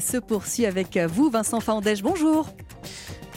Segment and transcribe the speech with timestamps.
[0.00, 2.02] se poursuit avec vous, Vincent Fandège.
[2.02, 2.48] Bonjour.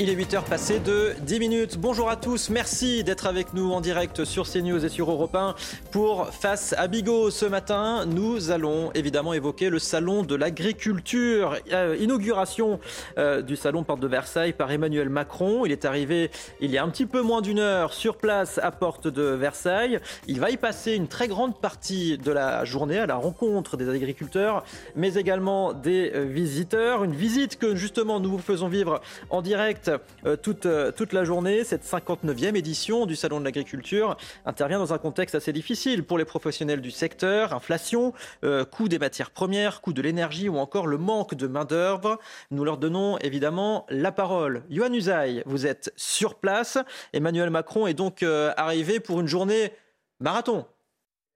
[0.01, 1.78] Il est 8h passé de 10 minutes.
[1.78, 5.55] Bonjour à tous, merci d'être avec nous en direct sur CNews et sur Europe 1
[5.91, 7.31] pour Face à Bigot.
[7.31, 11.57] Ce matin, nous allons évidemment évoquer le salon de l'agriculture.
[11.73, 12.79] Euh, inauguration
[13.17, 15.65] euh, du salon Porte de Versailles par Emmanuel Macron.
[15.65, 16.31] Il est arrivé
[16.62, 20.00] il y a un petit peu moins d'une heure sur place à Porte de Versailles.
[20.30, 23.90] Il va y passer une très grande partie de la journée à la rencontre des
[23.90, 24.63] agriculteurs,
[24.95, 27.04] mais également des euh, visiteurs.
[27.04, 31.23] Une visite que justement nous vous faisons vivre en direct euh, toute, euh, toute la
[31.23, 31.63] journée.
[31.63, 36.25] Cette 59e édition du Salon de l'agriculture intervient dans un contexte assez difficile pour les
[36.25, 37.53] professionnels du secteur.
[37.53, 42.20] Inflation, euh, coût des matières premières, coût de l'énergie ou encore le manque de main-d'œuvre.
[42.52, 44.63] Nous leur donnons évidemment la parole.
[44.70, 46.77] Yohann Usaï, vous êtes sur place.
[47.13, 49.71] Emmanuel Macron est donc arrivé pour une journée
[50.20, 50.65] marathon.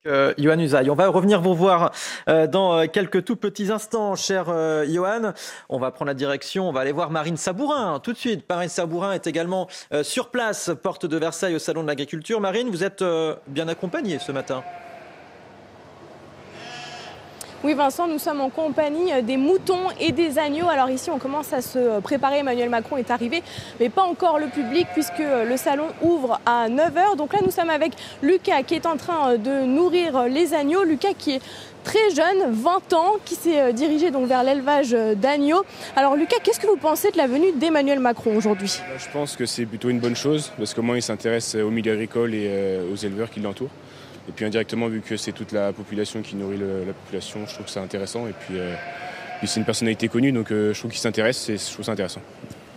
[0.06, 0.90] Euh, Johan Usaï.
[0.90, 1.92] On va revenir vous voir
[2.28, 5.32] euh, dans euh, quelques tout petits instants, cher euh, Johan.
[5.70, 8.44] On va prendre la direction, on va aller voir Marine Sabourin tout de suite.
[8.50, 9.68] Marine Sabourin est également
[10.02, 12.42] sur place, porte de Versailles au Salon de l'Agriculture.
[12.42, 13.04] Marine, vous êtes
[13.48, 14.64] bien accompagnée ce matin.
[17.66, 20.68] Oui Vincent, nous sommes en compagnie euh, des moutons et des agneaux.
[20.68, 23.42] Alors ici on commence à se préparer, Emmanuel Macron est arrivé,
[23.80, 27.16] mais pas encore le public puisque euh, le salon ouvre à 9h.
[27.16, 30.84] Donc là nous sommes avec Lucas qui est en train euh, de nourrir les agneaux.
[30.84, 31.42] Lucas qui est
[31.86, 35.64] très jeune, 20 ans, qui s'est dirigé donc vers l'élevage d'agneaux.
[35.96, 38.78] Alors Lucas, qu'est-ce que vous pensez de la venue d'Emmanuel Macron aujourd'hui?
[38.80, 41.70] Bah, Je pense que c'est plutôt une bonne chose parce qu'au moins il s'intéresse au
[41.70, 43.72] milieu agricole et aux éleveurs qui l'entourent.
[44.30, 47.66] Et puis indirectement, vu que c'est toute la population qui nourrit la population, je trouve
[47.66, 48.28] que c'est intéressant.
[48.28, 48.74] Et puis, euh,
[49.44, 52.22] c'est une personnalité connue, donc euh, je trouve qu'il s'intéresse et je trouve ça intéressant.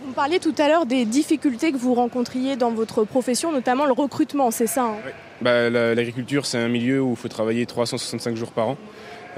[0.05, 3.93] Vous parliez tout à l'heure des difficultés que vous rencontriez dans votre profession, notamment le
[3.93, 4.95] recrutement, c'est ça hein?
[5.41, 8.77] Bah, L'agriculture, c'est un milieu où il faut travailler 365 jours par an,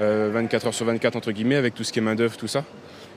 [0.00, 2.64] euh, heures sur 24 entre guillemets, avec tout ce qui est main-d'œuvre, tout ça.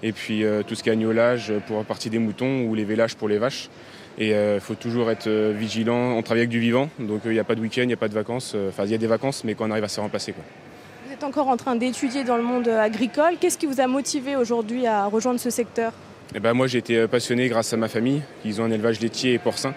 [0.03, 3.15] Et puis tout ce qui est agnolage pour la partie des moutons ou les vélages
[3.15, 3.69] pour les vaches.
[4.17, 6.15] Et il euh, faut toujours être euh, vigilant.
[6.15, 7.93] On travaille avec du vivant, donc il euh, n'y a pas de week-end, il n'y
[7.93, 8.55] a pas de vacances.
[8.69, 10.33] Enfin, il y a des vacances, mais qu'on arrive à se remplacer.
[10.33, 10.43] Quoi.
[11.07, 13.33] Vous êtes encore en train d'étudier dans le monde agricole.
[13.39, 15.93] Qu'est-ce qui vous a motivé aujourd'hui à rejoindre ce secteur?
[16.35, 18.21] Eh ben, Moi, j'ai été passionné grâce à ma famille.
[18.45, 19.73] Ils ont un élevage laitier et porcin.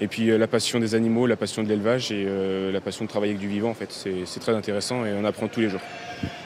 [0.00, 2.26] Et puis la passion des animaux, la passion de l'élevage et
[2.72, 5.48] la passion de travailler avec du vivant, en fait, c'est très intéressant et on apprend
[5.48, 5.80] tous les jours.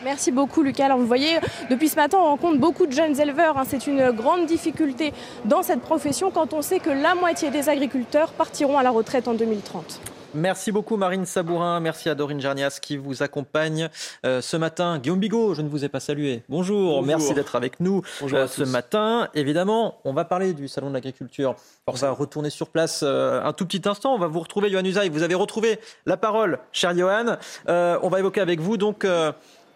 [0.05, 0.87] Merci beaucoup Lucas.
[0.87, 1.39] Alors vous voyez,
[1.71, 3.59] depuis ce matin, on rencontre beaucoup de jeunes éleveurs.
[3.59, 3.65] Hein.
[3.67, 5.13] C'est une grande difficulté
[5.45, 9.29] dans cette profession quand on sait que la moitié des agriculteurs partiront à la retraite
[9.29, 10.01] en 2030.
[10.35, 13.89] Merci beaucoup Marine Sabourin, merci à Dorine Jarnias qui vous accompagne
[14.27, 14.99] euh, ce matin.
[14.99, 16.43] Guillaume Bigot, je ne vous ai pas salué.
[16.51, 19.29] Bonjour, merci d'être avec nous euh, ce matin.
[19.35, 21.57] Évidemment, on va parler du Salon de l'Agriculture.
[21.87, 24.15] On va retourner sur place euh, un tout petit instant.
[24.15, 25.09] On va vous retrouver, Johan Usaï.
[25.09, 27.37] Vous avez retrouvé la parole, cher Johan.
[27.67, 29.07] on va évoquer avec vous donc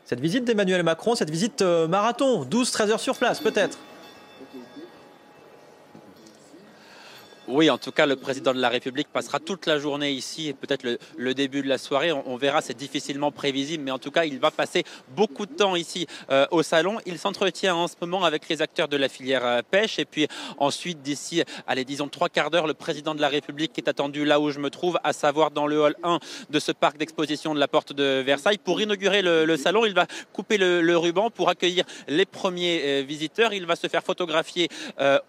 [0.05, 3.79] cette visite d'Emmanuel Macron, cette visite marathon, 12-13 heures sur place peut-être
[7.55, 10.55] Oui, en tout cas, le président de la République passera toute la journée ici et
[10.55, 10.87] peut-être
[11.19, 12.11] le, début de la soirée.
[12.11, 15.77] On, verra, c'est difficilement prévisible, mais en tout cas, il va passer beaucoup de temps
[15.77, 16.97] ici euh, au salon.
[17.05, 19.99] Il s'entretient en ce moment avec les acteurs de la filière euh, pêche.
[19.99, 23.87] Et puis ensuite, d'ici, allez, disons trois quarts d'heure, le président de la République est
[23.87, 26.97] attendu là où je me trouve, à savoir dans le hall 1 de ce parc
[26.97, 28.57] d'exposition de la Porte de Versailles.
[28.57, 33.53] Pour inaugurer le, salon, il va couper le, ruban pour accueillir les premiers euh, visiteurs.
[33.53, 34.71] Il va se faire photographier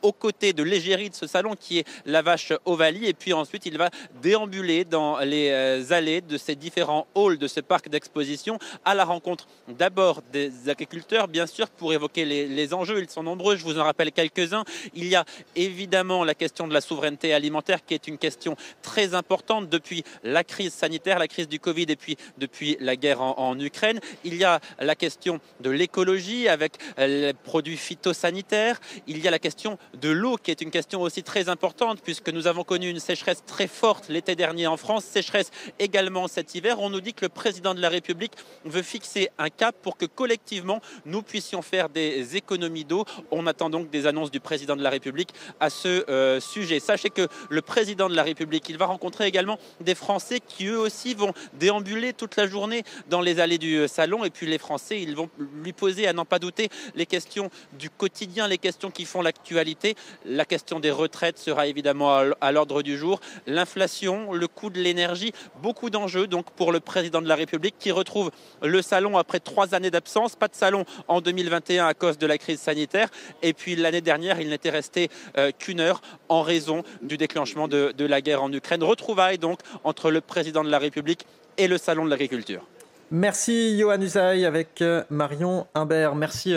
[0.02, 3.06] aux côtés de l'égérie de ce salon qui est la vache Ovalie.
[3.06, 3.90] Et puis ensuite, il va
[4.22, 9.06] déambuler dans les euh, allées de ces différents halls de ce parc d'exposition à la
[9.06, 13.00] rencontre d'abord des agriculteurs, bien sûr, pour évoquer les, enjeux.
[13.00, 14.63] Ils sont nombreux, je vous en rappelle quelques-uns.
[14.94, 15.25] Il y a
[15.56, 20.44] évidemment la question de la souveraineté alimentaire qui est une question très importante depuis la
[20.44, 24.00] crise sanitaire, la crise du Covid et puis depuis la guerre en, en Ukraine.
[24.24, 28.80] Il y a la question de l'écologie avec les produits phytosanitaires.
[29.07, 32.30] Il y a la question de l'eau qui est une question aussi très importante puisque
[32.30, 36.80] nous avons connu une sécheresse très forte l'été dernier en France, sécheresse également cet hiver.
[36.80, 38.34] On nous dit que le président de la République
[38.66, 43.06] veut fixer un cap pour que collectivement nous puissions faire des économies d'eau.
[43.31, 45.30] On attend donc des annonces du président de la République
[45.60, 46.80] à ce euh, sujet.
[46.80, 50.80] Sachez que le président de la République, il va rencontrer également des Français qui eux
[50.80, 54.57] aussi vont déambuler toute la journée dans les allées du euh, salon et puis les
[54.57, 55.30] Français, ils vont
[55.63, 57.50] lui poser à n'en pas douter les questions
[57.80, 59.95] du quotidien, les questions qui font l'actualité.
[60.25, 63.19] La question des retraites sera évidemment à l'ordre du jour.
[63.47, 67.91] L'inflation, le coût de l'énergie, beaucoup d'enjeux donc pour le président de la République qui
[67.91, 68.31] retrouve
[68.62, 70.35] le salon après trois années d'absence.
[70.35, 73.09] Pas de salon en 2021 à cause de la crise sanitaire.
[73.41, 77.94] Et puis l'année dernière, il n'était resté euh, qu'une heure en raison du déclenchement de,
[77.97, 78.83] la guerre en Ukraine.
[78.83, 81.25] Retrouvailles donc entre le président de la République
[81.57, 82.65] et le salon de l'agriculture.
[83.12, 86.15] Merci Johan Usaï avec euh, Marion Imbert.
[86.15, 86.56] Merci.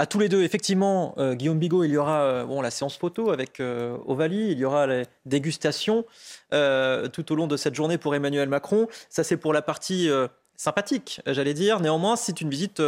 [0.00, 0.42] Euh, à tous les deux.
[0.42, 3.60] Effectivement, Guillaume Bigot, il y aura bon, la séance photo avec
[4.06, 6.04] Ovalie, il y aura les dégustations
[6.50, 8.88] tout au long de cette journée pour Emmanuel Macron.
[9.08, 10.08] Ça, c'est pour la partie
[10.56, 11.80] sympathique, j'allais dire.
[11.80, 12.82] Néanmoins, c'est une visite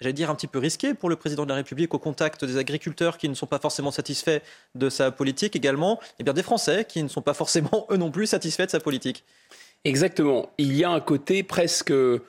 [0.00, 2.56] j'allais dire, un petit peu risquée pour le président de la République au contact des
[2.58, 4.40] agriculteurs qui ne sont pas forcément satisfaits
[4.74, 8.10] de sa politique également, et bien des Français qui ne sont pas forcément eux non
[8.10, 9.24] plus satisfaits de sa politique.
[9.84, 10.50] Exactement.
[10.58, 12.20] Il y a un côté presque, je ne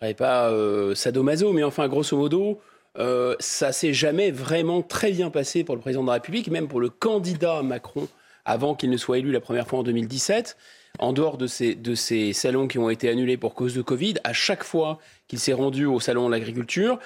[0.00, 2.60] dirais pas euh, sadomaso, mais enfin grosso modo,
[2.98, 6.68] euh, ça s'est jamais vraiment très bien passé pour le président de la République, même
[6.68, 8.08] pour le candidat Macron
[8.44, 10.56] avant qu'il ne soit élu la première fois en 2017
[11.00, 14.14] en dehors de ces, de ces salons qui ont été annulés pour cause de Covid,
[14.22, 17.00] à chaque fois qu'il s'est rendu au salon de l'agriculture,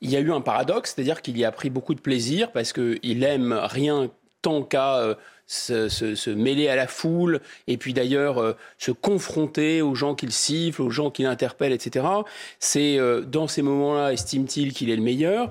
[0.00, 2.72] il y a eu un paradoxe, c'est-à-dire qu'il y a pris beaucoup de plaisir parce
[2.72, 4.10] qu'il aime rien
[4.40, 5.16] tant qu'à
[5.70, 10.32] euh, se, mêler à la foule et puis d'ailleurs euh, se confronter aux gens qu'il
[10.32, 12.06] siffle, aux gens qu'il interpelle, etc.
[12.58, 15.50] C'est euh, dans ces moments-là, estime-t-il qu'il est le meilleur.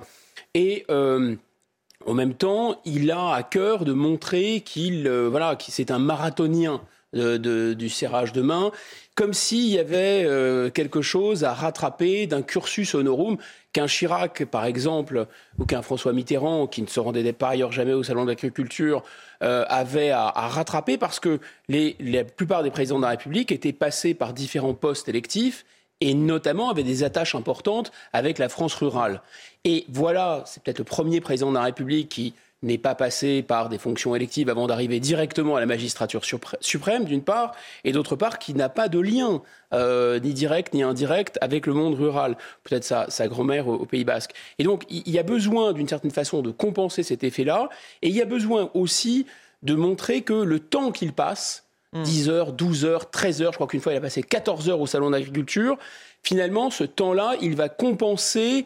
[0.55, 6.81] Et en même temps, il a à cœur de montrer qu'il voilà, c'est un marathonien
[7.13, 8.71] du serrage de main,
[9.15, 13.37] comme s'il y avait euh, quelque chose à rattraper d'un cursus honorum
[13.71, 15.27] qu'un Chirac, par exemple,
[15.59, 19.03] ou qu'un François Mitterrand, qui ne se rendait par ailleurs jamais au Salon de l'agriculture,
[19.43, 21.39] euh, avait à, rattraper parce que
[21.69, 25.65] la plupart des présidents de la République étaient passés par différents postes électifs
[26.01, 29.21] et notamment avaient des attaches importantes avec la France rurale.
[29.63, 32.33] Et voilà, c'est peut-être le premier président de la République qui
[32.63, 36.23] n'est pas passé par des fonctions électives avant d'arriver directement à la magistrature
[36.61, 39.41] suprême, d'une part, et d'autre part, qui n'a pas de lien,
[39.73, 44.33] euh, ni direct ni indirect, avec le monde rural, peut-être sa, grand-mère au, Pays Basque.
[44.59, 47.69] Et donc, il y a besoin, d'une certaine façon, de compenser cet effet-là,
[48.01, 49.25] et il y a besoin aussi
[49.61, 52.31] de montrer que le temps qu'il passe, 10 hmm.
[52.31, 54.87] heures, 12 heures, 13 heures, je crois qu'une fois il a passé 14 heures au
[54.87, 55.77] salon d'agriculture,
[56.23, 58.65] finalement, ce temps-là, il va compenser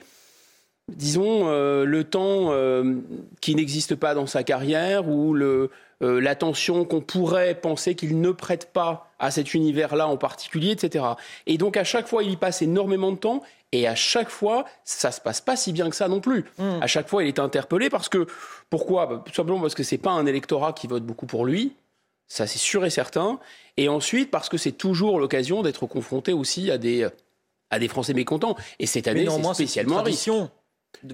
[0.89, 2.95] disons, euh, le temps euh,
[3.41, 5.69] qui n'existe pas dans sa carrière ou le,
[6.01, 11.05] euh, l'attention qu'on pourrait penser qu'il ne prête pas à cet univers-là en particulier, etc.
[11.45, 13.41] Et donc à chaque fois, il y passe énormément de temps.
[13.73, 16.45] Et à chaque fois, ça se passe pas si bien que ça non plus.
[16.57, 16.79] Hmm.
[16.81, 18.25] À chaque fois, il est interpellé parce que
[18.69, 19.07] pourquoi?
[19.07, 21.73] Bah, Tout simplement parce que c'est pas un électorat qui vote beaucoup pour lui.
[22.29, 23.39] Ça, c'est sûr et certain.
[23.75, 27.07] Et ensuite, parce que c'est toujours l'occasion d'être confronté aussi à des,
[27.69, 28.55] à des Français mécontents.
[28.79, 30.29] Et cette année, c'est spécialement riche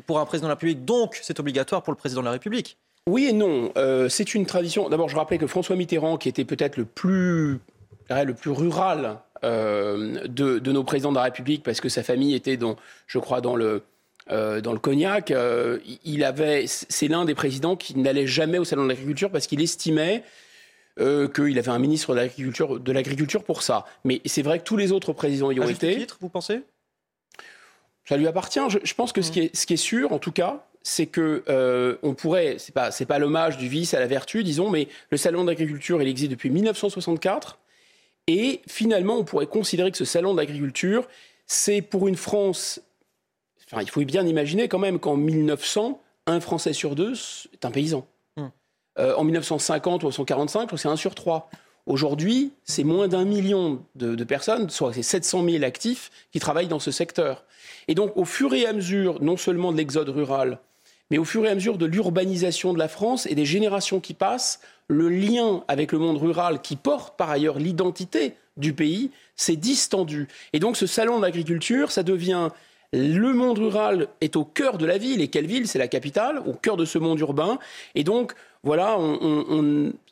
[0.05, 2.77] pour un président de la République, donc c'est obligatoire pour le président de la République.
[3.07, 3.71] Oui et non.
[3.75, 4.87] Euh, c'est une tradition.
[4.89, 7.59] D'abord, je rappelais que François Mitterrand, qui était peut-être le plus,
[8.09, 12.55] le plus rural euh, de, nos présidents de la République, parce que sa famille était,
[12.55, 12.77] dans,
[13.07, 13.83] je crois, dans le,
[14.31, 15.33] euh, dans le cognac,
[16.05, 19.61] il avait, c'est l'un des présidents qui n'allait jamais au salon de l'agriculture parce qu'il
[19.61, 20.23] estimait
[20.97, 23.85] qu'il avait un ministre de l'agriculture, de pour ça.
[24.05, 25.97] Mais c'est vrai que tous les autres présidents y ont été.
[25.97, 26.61] Titre, vous pensez?
[28.05, 28.59] Ça lui appartient.
[28.83, 31.43] Je, pense que ce, qui est, ce, qui est, sûr, en tout cas, c'est que
[31.47, 34.89] euh, on pourrait, c'est pas c'est pas l'hommage du vice à la vertu, disons, mais
[35.09, 37.57] le salon d'agriculture il existe depuis 1964
[38.27, 41.07] et finalement on pourrait considérer que ce salon d'agriculture
[41.47, 42.81] c'est pour une France,
[43.65, 47.13] enfin il faut bien imaginer quand même qu'en 1900 un Français sur deux
[47.53, 48.05] est un paysan.
[48.35, 48.47] Hmm.
[48.99, 51.49] Euh, en 1950 ou en 1945 c'est un sur trois.
[51.85, 56.79] Aujourd'hui, c'est moins d'un million de, personnes, soit c'est 700 000 actifs qui travaillent dans
[56.79, 57.43] ce secteur.
[57.89, 60.59] Et donc, au fur et à mesure, non seulement de l'exode rural,
[61.11, 64.13] mais au fur et à mesure de l'urbanisation de la France et des générations qui
[64.13, 69.57] passent, le lien avec le monde rural, qui porte par ailleurs l'identité du pays, s'est
[69.57, 70.27] distendu.
[70.53, 72.49] Et donc, ce salon de l'agriculture, ça devient
[72.93, 75.19] le monde rural est au cœur de la ville.
[75.19, 75.67] Et quelle ville?
[75.67, 77.57] C'est la capitale, au cœur de ce monde urbain.
[77.95, 78.33] Et donc,
[78.65, 78.97] voilà,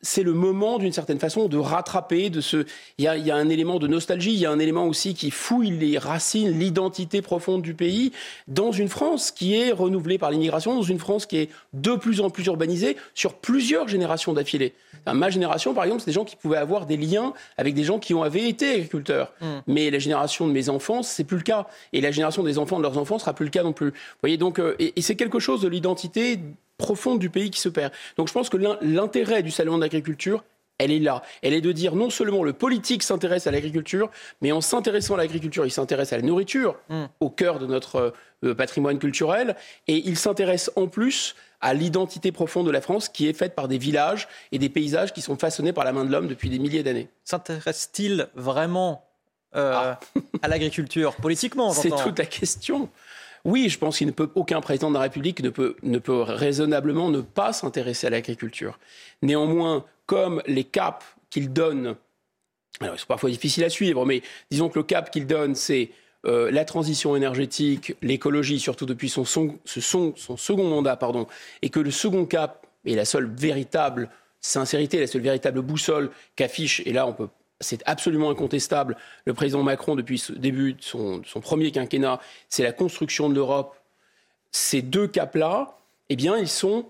[0.02, 2.66] c'est le moment d'une certaine façon de rattraper, de ce.
[2.98, 5.72] Il y, a, un élément de nostalgie, il y a un élément aussi qui fouille
[5.72, 8.12] les racines, l'identité profonde du pays,
[8.50, 12.20] dans une France qui est renouvelée par l'immigration, dans une France qui est de plus
[12.20, 14.74] en plus urbanisée sur plusieurs générations d'affilée.
[15.06, 18.00] Ma génération, par exemple, c'est des gens qui pouvaient avoir des liens avec des gens
[18.00, 19.34] qui ont avaient été agriculteurs.
[19.42, 19.46] Mm.
[19.68, 21.68] Mais la génération de mes enfants, c'est plus le cas.
[21.94, 23.90] Et la génération des enfants de leurs enfants sera plus le cas non plus.
[23.90, 26.40] Vous voyez, donc, euh, et c'est quelque chose de l'identité
[26.78, 27.94] profonde du pays qui se perd.
[28.18, 30.44] Donc je pense que l'intérêt du salon d'agriculture,
[30.80, 31.22] elle est là.
[31.44, 34.10] Elle est de dire non seulement le politique s'intéresse à l'agriculture,
[34.42, 37.06] mais en s'intéressant à l'agriculture, il s'intéresse à la nourriture, mm.
[37.20, 39.56] au cœur de notre euh, patrimoine culturel,
[39.88, 43.68] et il s'intéresse en plus à l'identité profonde de la France qui est faite par
[43.68, 46.60] des villages et des paysages qui sont façonnés par la main de l'homme depuis des
[46.60, 47.08] milliers d'années.
[47.24, 49.06] S'intéresse-t-il vraiment
[49.56, 50.00] euh, ah.
[50.42, 52.90] à l'agriculture politiquement C'est toute la question.
[53.44, 56.22] Oui, je pense qu'il ne peut aucun président de la République ne peut, ne peut
[56.22, 58.80] raisonnablement ne pas s'intéresser à l'agriculture.
[59.22, 61.96] Néanmoins, comme les caps qu'il donne,
[62.80, 65.90] alors ils sont parfois difficiles à suivre, mais disons que le cap qu'il donne, c'est
[66.24, 71.28] la transition énergétique, l'écologie, surtout depuis son, son, son, son, second mandat, pardon,
[71.62, 74.10] et que le second cap est la seule véritable
[74.40, 77.28] sincérité, la seule véritable boussole qu'affiche, et là on peut
[77.62, 82.74] c'est absolument incontestable, le président Macron, depuis le début de son, premier quinquennat, c'est la
[82.74, 83.76] construction de l'Europe.
[84.52, 85.78] Ces deux caps-là,
[86.10, 86.86] eh bien, ils sont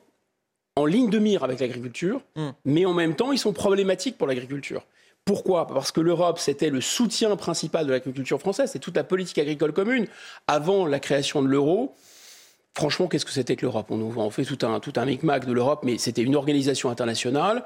[0.75, 2.49] en ligne de mire avec l'agriculture, hmm.
[2.65, 4.85] mais en même temps, ils sont problématiques pour l'agriculture.
[5.25, 5.67] Pourquoi?
[5.67, 9.71] Parce que l'Europe, c'était le soutien principal de l'agriculture française, c'est toute la politique agricole
[9.71, 10.07] commune.
[10.47, 11.95] Avant la création de l'euro,
[12.73, 13.91] franchement, qu'est-ce que c'était que l'Europe?
[13.91, 17.63] On, fait tout un, tout un micmac de l'Europe, mais c'était une organisation internationale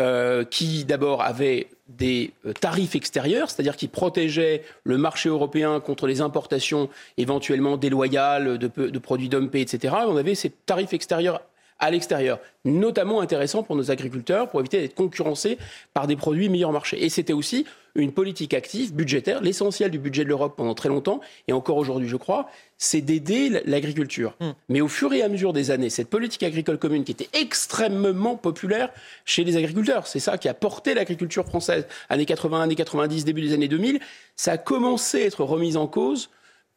[0.00, 6.06] euh, qui d'abord avait des euh, tarifs extérieurs, c'est-à-dire qui protégeait le marché européen contre
[6.06, 9.94] les importations éventuellement déloyales de, de produits dumpés, etc.
[10.06, 11.42] On avait ces tarifs extérieurs
[11.82, 15.58] à l'extérieur, notamment intéressant pour nos agriculteurs, pour éviter d'être concurrencés
[15.92, 17.04] par des produits meilleurs marché.
[17.04, 19.42] Et c'était aussi une politique active budgétaire.
[19.42, 22.48] L'essentiel du budget de l'Europe pendant très longtemps, et encore aujourd'hui je crois,
[22.78, 24.36] c'est d'aider l'agriculture.
[24.38, 24.52] Hmm.
[24.68, 28.36] Mais au fur et à mesure des années, cette politique agricole commune qui était extrêmement
[28.36, 28.90] populaire
[29.24, 33.42] chez les agriculteurs, c'est ça qui a porté l'agriculture française, années 80, années 90, début
[33.42, 33.98] des années 2000,
[34.36, 36.30] ça a commencé à être remis en cause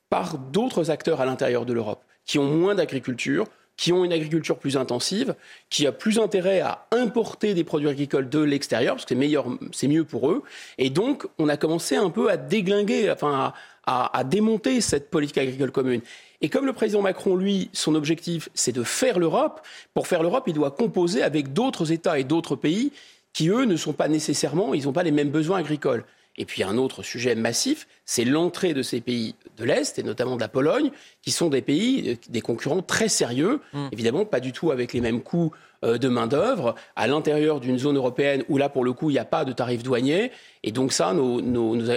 [0.10, 3.46] par d'autres acteurs à l'intérieur de l'Europe, qui ont moins d'agriculture,
[3.78, 5.36] qui ont une agriculture plus intensive,
[5.70, 9.46] qui a plus intérêt à importer des produits agricoles de l'extérieur, parce que c'est meilleur,
[9.72, 10.44] c'est mieux pour eux.
[10.78, 13.54] Et donc, on a commencé un peu à déglinguer, enfin,
[13.86, 16.02] à, à, démonter cette politique agricole commune.
[16.42, 19.62] Et comme le président Macron, lui, son objectif, c'est de faire l'Europe,
[19.94, 22.92] pour faire l'Europe, il doit composer avec d'autres États et d'autres pays
[23.34, 26.06] qui, eux, ne sont pas nécessairement, ils n'ont pas les mêmes besoins agricoles.
[26.38, 30.36] Et puis un autre sujet massif, c'est l'entrée de ces pays de l'Est, et notamment
[30.36, 33.88] de la Pologne, qui sont des pays, euh, des concurrents très sérieux, mm.
[33.92, 35.52] évidemment pas du tout avec les mêmes coûts
[35.86, 39.20] euh, de main-d'œuvre, à l'intérieur d'une zone européenne où là, pour le coup, il n'y
[39.20, 40.32] a pas de tarifs douaniers.
[40.64, 41.14] Et donc ça,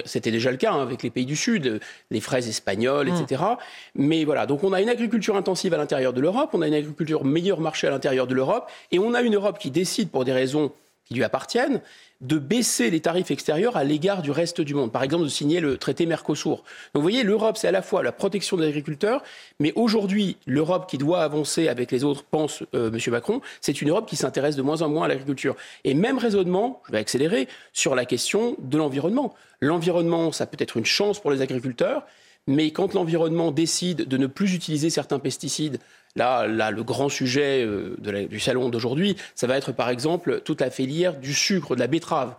[0.04, 1.80] c'était déjà le cas hein, avec les pays du Sud,
[2.10, 3.42] les fraises espagnoles, etc.
[3.42, 3.56] Mm.
[3.96, 6.74] Mais voilà, donc on a une agriculture intensive à l'intérieur de l'Europe, on a une
[6.74, 10.24] agriculture meilleur marché à l'intérieur de l'Europe, et on a une Europe qui décide pour
[10.24, 10.72] des raisons
[11.08, 11.80] qui lui appartiennent,
[12.20, 14.90] de baisser les tarifs extérieurs à l'égard du reste du monde.
[14.90, 16.56] Par exemple, de signer le traité Mercosur.
[16.56, 19.22] Donc vous voyez, l'Europe, c'est à la fois la protection des agriculteurs,
[19.60, 22.98] mais aujourd'hui, l'Europe qui doit avancer avec les autres, pense euh, M.
[23.12, 25.54] Macron, c'est une Europe qui s'intéresse de moins en moins à l'agriculture.
[25.84, 29.34] Et même raisonnement, je vais accélérer, sur la question de l'environnement.
[29.60, 32.04] L'environnement, ça peut être une chance pour les agriculteurs,
[32.48, 35.78] mais quand l'environnement décide de ne plus utiliser certains pesticides,
[36.18, 37.96] là, là le grand sujet euh,
[38.26, 41.86] du salon d'aujourd'hui, ça va être par exemple toute la filière du sucre, de la
[41.86, 42.34] betterave.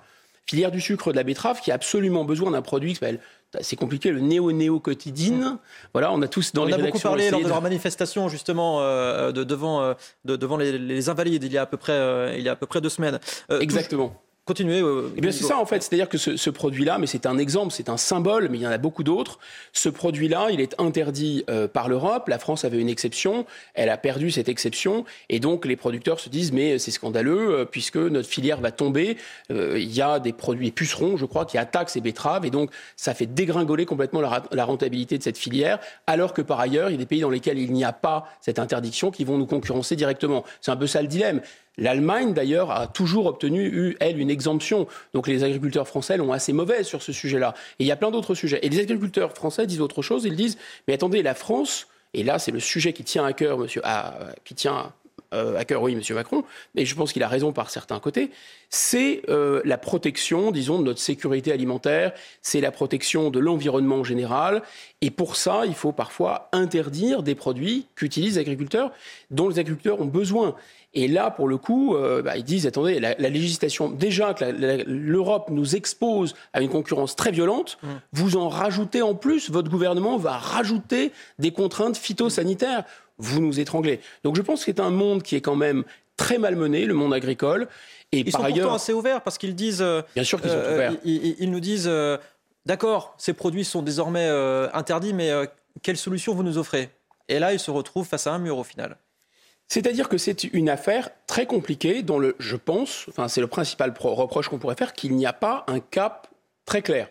[0.46, 3.20] Filière du sucre de la betterave qui a absolument besoin d'un produit qui s'appelle
[3.62, 5.58] c'est compliqué, le néo-néo-quotidine.
[5.94, 8.82] Voilà, on a tous dans on les a beaucoup parlé lors de leur manifestation, justement,
[8.82, 9.94] euh, de, devant, euh,
[10.26, 12.80] devant les, Invalides, il y a à peu près, il y a à peu près
[12.80, 13.20] deux semaines.
[13.60, 14.22] Exactement.
[14.50, 14.82] Continuez.
[14.82, 15.84] Euh, eh bien, c'est ça en fait.
[15.84, 18.72] C'est-à-dire que ce, produit-là, mais c'est un exemple, c'est un symbole, mais il y en
[18.72, 19.38] a beaucoup d'autres.
[19.74, 22.28] Ce produit-là, il est interdit euh, par l'Europe.
[22.30, 23.46] La France avait une exception.
[23.76, 25.06] Elle a perdu cette exception.
[25.30, 29.18] Et donc, les producteurs se disent, mais c'est scandaleux, euh, puisque notre filière va tomber.
[29.52, 32.44] il y a des produits pucerons, je crois, qui attaquent ces betteraves.
[32.44, 35.78] Et donc, ça fait dégringoler complètement la, la rentabilité de cette filière.
[36.08, 38.26] Alors que par ailleurs, il y a des pays dans lesquels il n'y a pas
[38.42, 40.44] cette interdiction qui vont nous concurrencer directement.
[40.60, 41.42] C'est un peu ça le dilemme.
[41.80, 44.86] L'Allemagne, d'ailleurs, a toujours obtenu, elle, une exemption.
[45.14, 47.54] Donc les agriculteurs français l'ont assez mauvaise sur ce sujet-là.
[47.80, 48.60] Et il y a plein d'autres sujets.
[48.62, 50.26] Et les agriculteurs français disent autre chose.
[50.26, 50.58] Ils disent,
[50.88, 53.82] mais attendez, la France, et là c'est le sujet qui tient à cœur, monsieur,
[54.44, 54.92] qui tient
[55.34, 56.44] euh, à cœur, oui, monsieur Macron,
[56.74, 58.32] mais je pense qu'il a raison par certains côtés,
[58.70, 64.04] c'est euh, la protection, disons, de notre sécurité alimentaire, c'est la protection de l'environnement en
[64.04, 64.64] général.
[65.02, 68.92] Et pour ça, il faut parfois interdire des produits qu'utilisent les agriculteurs,
[69.30, 70.56] dont les agriculteurs ont besoin.
[70.94, 74.46] Et là, pour le coup, euh, bah, ils disent attendez, la, législation, déjà que
[74.88, 77.88] l'Europe nous expose à une concurrence très violente, mm.
[78.14, 82.86] vous en rajoutez en plus, votre gouvernement va rajouter des contraintes phytosanitaires.
[83.20, 84.00] Vous nous étranglez.
[84.24, 85.84] Donc je pense que c'est un monde qui est quand même
[86.18, 87.68] très malmené, le monde agricole.
[88.12, 89.84] Et ils par sont ailleurs, pourtant assez ouverts parce qu'ils disent.
[89.84, 90.94] Euh, Bien sûr qu'ils sont euh, ouverts.
[91.04, 91.92] Ils, nous disent
[92.66, 94.28] d'accord, ces produits sont désormais
[94.74, 95.32] interdits, mais
[95.84, 96.90] quelle solution vous nous offrez?
[97.28, 98.98] Et là, ils se retrouvent face à un mur au final.
[99.70, 103.94] C'est-à-dire que c'est une affaire très compliquée dont le, je pense, enfin c'est le principal
[103.98, 106.28] reproche qu'on pourrait faire, qu'il n'y a pas un cap
[106.66, 107.08] très clair.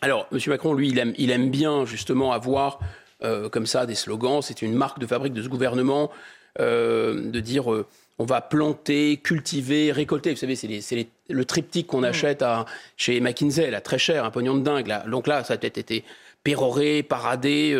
[0.00, 0.38] Alors, M.
[0.46, 2.78] Macron, lui, il aime, il aime bien justement avoir
[3.22, 4.40] euh, comme ça des slogans.
[4.40, 6.10] C'est une marque de fabrique de ce gouvernement
[6.60, 7.86] euh, de dire euh,
[8.18, 10.30] on va planter, cultiver, récolter.
[10.30, 12.04] Vous savez, c'est le triptyque qu'on mmh.
[12.04, 12.66] achète à,
[12.96, 14.86] chez McKinsey, là, très cher, un pognon de dingue.
[14.86, 15.04] Là.
[15.08, 16.04] Donc là, ça a peut-être été
[16.44, 17.78] péroré, paradé,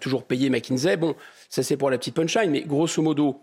[0.00, 0.96] toujours payé McKinsey.
[0.96, 1.14] Bon,
[1.48, 2.50] ça, c'est pour la petite punchline.
[2.50, 3.40] Mais grosso modo,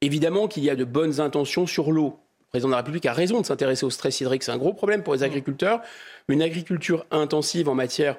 [0.00, 2.18] évidemment qu'il y a de bonnes intentions sur l'eau.
[2.40, 4.42] Le président de la République a raison de s'intéresser au stress hydrique.
[4.42, 5.80] C'est un gros problème pour les agriculteurs.
[6.28, 8.18] Une agriculture intensive en matière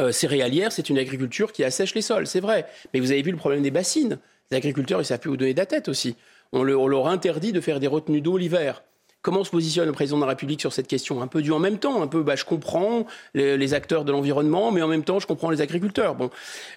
[0.00, 2.66] euh, céréalière, c'est une agriculture qui assèche les sols, c'est vrai.
[2.92, 4.18] Mais vous avez vu le problème des bassines.
[4.50, 6.16] Les agriculteurs, ils savent plus où donner de la tête aussi.
[6.52, 8.82] On, leur interdit de faire des retenues d'eau l'hiver.
[9.24, 11.22] Comment se positionne le président de la République sur cette question?
[11.22, 14.70] Un peu du en même temps, un peu, bah, je comprends les, acteurs de l'environnement,
[14.70, 16.14] mais en même temps, je comprends les agriculteurs.
[16.14, 16.28] Bon,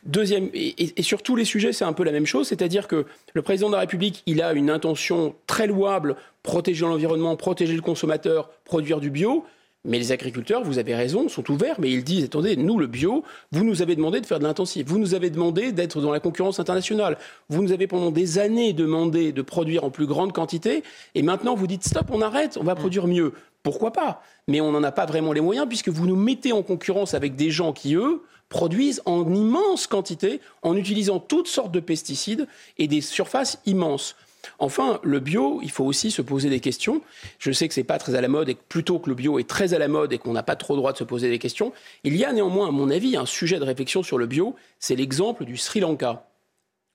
[0.05, 3.05] deuxième, et, et sur tous les sujets, c'est un peu la même chose, c'est-à-dire que
[3.33, 7.81] le président de la République, il a une intention très louable, protéger l'environnement, protéger le
[7.81, 9.43] consommateur, produire du bio,
[9.85, 13.23] mais les agriculteurs, vous avez raison, sont ouverts, mais ils disent, attendez, nous, le bio,
[13.51, 16.19] vous nous avez demandé de faire de l'intensif, vous nous avez demandé d'être dans la
[16.19, 17.17] concurrence internationale,
[17.49, 20.83] vous nous avez pendant des années demandé de produire en plus grande quantité,
[21.15, 22.79] et maintenant vous dites, stop, on arrête, on va mm.
[22.79, 23.33] produire mieux.
[23.63, 24.21] Pourquoi pas?
[24.47, 27.35] Mais on n'en a pas vraiment les moyens, puisque vous nous mettez en concurrence avec
[27.35, 32.87] des gens qui, eux, produisent en immense quantité, en utilisant toutes sortes de pesticides et
[32.87, 34.15] des surfaces immenses.
[34.59, 37.01] Enfin, le bio, il faut aussi se poser des questions.
[37.39, 39.15] Je sais que ce n'est pas très à la mode et que plutôt que le
[39.15, 41.03] bio est très à la mode et qu'on n'a pas trop le droit de se
[41.03, 41.73] poser des questions,
[42.03, 44.55] il y a néanmoins, à mon avis, un sujet de réflexion sur le bio.
[44.79, 46.25] C'est l'exemple du Sri Lanka.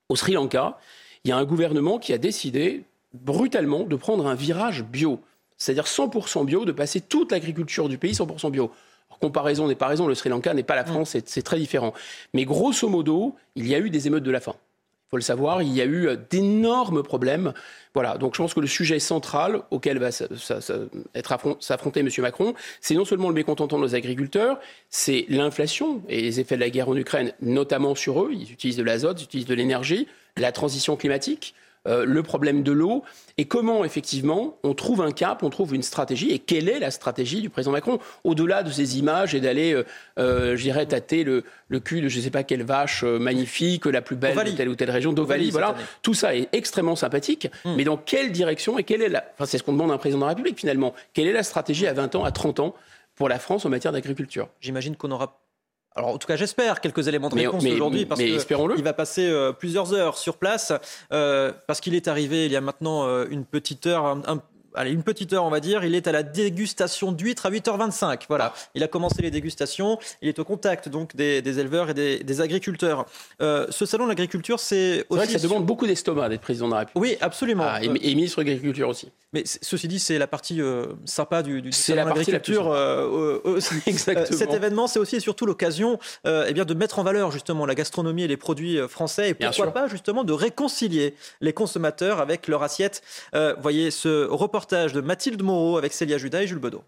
[0.08, 0.78] Au Sri Lanka,
[1.24, 5.20] il y a un gouvernement qui a décidé brutalement de prendre un virage bio,
[5.56, 8.70] c'est-à-dire 100% bio, de passer toute l'agriculture du pays 100% bio.
[9.20, 11.94] comparaison n'est pas raison, le Sri Lanka n'est pas la France, c'est très différent.
[12.34, 14.56] Mais grosso modo, il y a eu des émeutes de la faim
[15.12, 17.52] faut le savoir, il y a eu euh, d'énormes problèmes.
[17.92, 22.08] Voilà, donc je pense que le sujet central auquel va s'affronter M.
[22.20, 26.60] Macron, c'est non seulement le mécontentement de nos agriculteurs, c'est l'inflation et les effets de
[26.60, 28.30] la guerre en Ukraine, notamment sur eux.
[28.32, 31.54] Ils utilisent de l'azote, ils utilisent de l'énergie, la transition climatique.
[31.88, 33.02] Euh, le problème de l'eau
[33.38, 36.92] et comment effectivement on trouve un cap, on trouve une stratégie et quelle est la
[36.92, 39.84] stratégie du président Macron au-delà de ces images et d'aller, euh,
[40.16, 41.42] euh je dirais, tâter le,
[41.80, 44.68] cul de je ne sais pas quelle vache euh, magnifique, la plus belle de telle
[44.68, 45.50] ou telle région, d'Ovalie.
[45.50, 47.74] Voilà, tout ça est extrêmement sympathique, hmm.
[47.76, 49.98] mais dans quelle direction et quelle est la, enfin c'est ce qu'on demande à un
[49.98, 52.74] président de la République finalement, quelle est la stratégie à 20 ans, à 30 ans
[53.16, 54.48] pour la France en matière d'agriculture?
[54.60, 55.41] J'imagine qu'on aura
[55.94, 59.52] alors en tout cas j'espère quelques éléments de réponse aujourd'hui parce qu'il va passer euh,
[59.52, 60.72] plusieurs heures sur place
[61.12, 64.42] euh, parce qu'il est arrivé il y a maintenant euh, une petite heure, un,
[64.74, 65.84] allez, une petite heure, on va dire.
[65.84, 68.22] Il est à la dégustation d'huîtres à 8h25.
[68.28, 68.52] Voilà.
[68.74, 69.98] Il a commencé les dégustations.
[70.20, 73.06] Il est au contact donc des, éleveurs et des, agriculteurs.
[73.40, 75.18] Euh, ce salon de l'agriculture, c'est aussi.
[75.18, 77.02] vrai que ça demande beaucoup d'estomac d'être président de la République.
[77.02, 77.64] Oui, absolument.
[77.66, 79.08] Ah, et, ministre de l'Agriculture aussi.
[79.34, 82.70] Mais ceci dit, c'est la partie euh, sympa du, du salon de l'agriculture.
[82.70, 84.38] Euh, Exactement.
[84.38, 87.74] cet événement, c'est aussi et surtout l'occasion eh bien, de mettre en valeur justement la
[87.74, 89.30] gastronomie et les produits français.
[89.30, 93.02] Et pourquoi pas justement de réconcilier les consommateurs avec leur assiette.
[93.60, 96.82] voyez ce reportage de Mathilde Moreau avec Célia Judas et Jules Bedeau.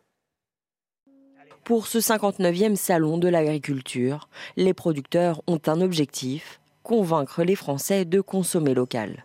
[1.64, 8.20] Pour ce 59e salon de l'agriculture, les producteurs ont un objectif, convaincre les Français de
[8.20, 9.24] consommer local.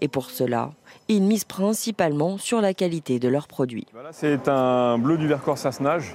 [0.00, 0.70] Et pour cela,
[1.08, 3.86] ils misent principalement sur la qualité de leurs produits.
[4.12, 6.14] c'est un bleu du Vercors Sassenage,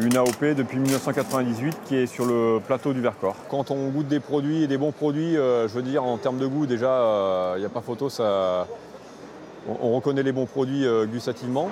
[0.00, 3.36] une AOP depuis 1998 qui est sur le plateau du Vercors.
[3.48, 6.38] Quand on goûte des produits et des bons produits, euh, je veux dire en termes
[6.38, 8.66] de goût déjà, il euh, n'y a pas photo, ça,
[9.68, 11.68] on, reconnaît les bons produits euh, gustativement.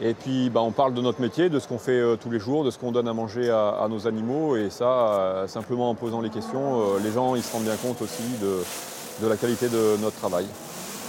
[0.00, 2.38] Et puis bah, on parle de notre métier, de ce qu'on fait euh, tous les
[2.38, 4.56] jours, de ce qu'on donne à manger à, nos animaux.
[4.56, 8.00] Et ça, euh, simplement en posant les questions, les gens ils se rendent bien compte
[8.02, 10.46] aussi de, la qualité de notre travail.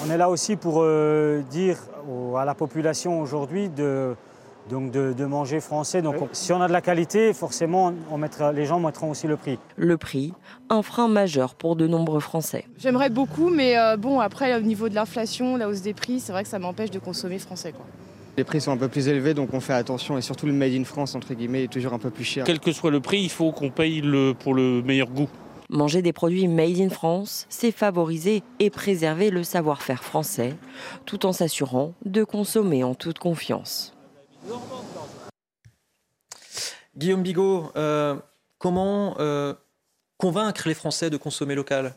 [0.05, 0.83] On est là aussi pour
[1.51, 1.77] dire
[2.35, 4.15] à la population aujourd'hui de,
[4.69, 6.01] donc de, manger français.
[6.01, 9.35] Donc si on a de la qualité, forcément, on mettra, les gens mettront aussi le
[9.35, 9.59] prix.
[9.75, 10.33] Le prix,
[10.69, 12.65] un frein majeur pour de nombreux Français.
[12.77, 16.31] J'aimerais beaucoup, mais euh, bon, après, au niveau de l'inflation, la hausse des prix, c'est
[16.31, 17.71] vrai que ça m'empêche de consommer français.
[17.71, 17.85] Quoi.
[18.37, 20.17] Les prix sont un peu plus élevés, donc on fait attention.
[20.17, 22.45] Et surtout, le Made in France, entre guillemets, est toujours un peu plus cher.
[22.45, 25.27] Quel que soit le prix, il faut qu'on paye le, pour le meilleur goût.
[25.71, 30.55] Manger des produits made in France, c'est favoriser et préserver le savoir-faire français,
[31.05, 33.93] tout en s'assurant de consommer en toute confiance.
[36.97, 38.15] Guillaume Bigot, euh,
[38.57, 39.53] comment euh,
[40.17, 41.95] convaincre les Français de consommer local?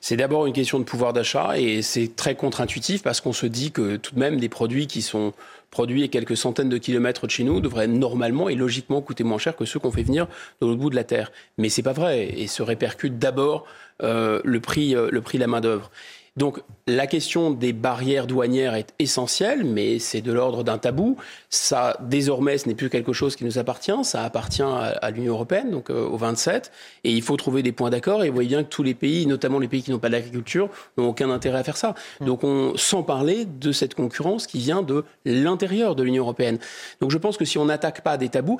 [0.00, 3.72] C'est d'abord une question de pouvoir d'achat et c'est très contre-intuitif parce qu'on se dit
[3.72, 5.34] que tout de même des produits qui sont
[5.70, 9.38] produits à quelques centaines de kilomètres de chez nous devraient normalement et logiquement coûter moins
[9.38, 10.28] cher que ceux qu'on fait venir
[10.60, 11.30] de l'autre bout de la terre.
[11.58, 13.66] Mais c'est pas vrai et se répercute d'abord
[14.02, 15.90] euh, le prix, le prix de la main d'œuvre.
[16.36, 21.16] Donc la question des barrières douanières est essentielle, mais c'est de l'ordre d'un tabou.
[21.50, 25.70] Ça, désormais, ce n'est plus quelque chose qui nous appartient, ça appartient à, l'Union européenne,
[25.70, 26.72] donc euh, aux 27,
[27.04, 28.24] et il faut trouver des points d'accord.
[28.24, 30.70] Et vous voyez bien que tous les pays, notamment les pays qui n'ont pas d'agriculture,
[30.96, 31.94] n'ont aucun intérêt à faire ça.
[32.20, 32.24] Mmh.
[32.24, 36.58] Donc on, sans parler de cette concurrence qui vient de l'intérieur de l'Union européenne.
[37.00, 38.58] Donc je pense que si on n'attaque pas des tabous,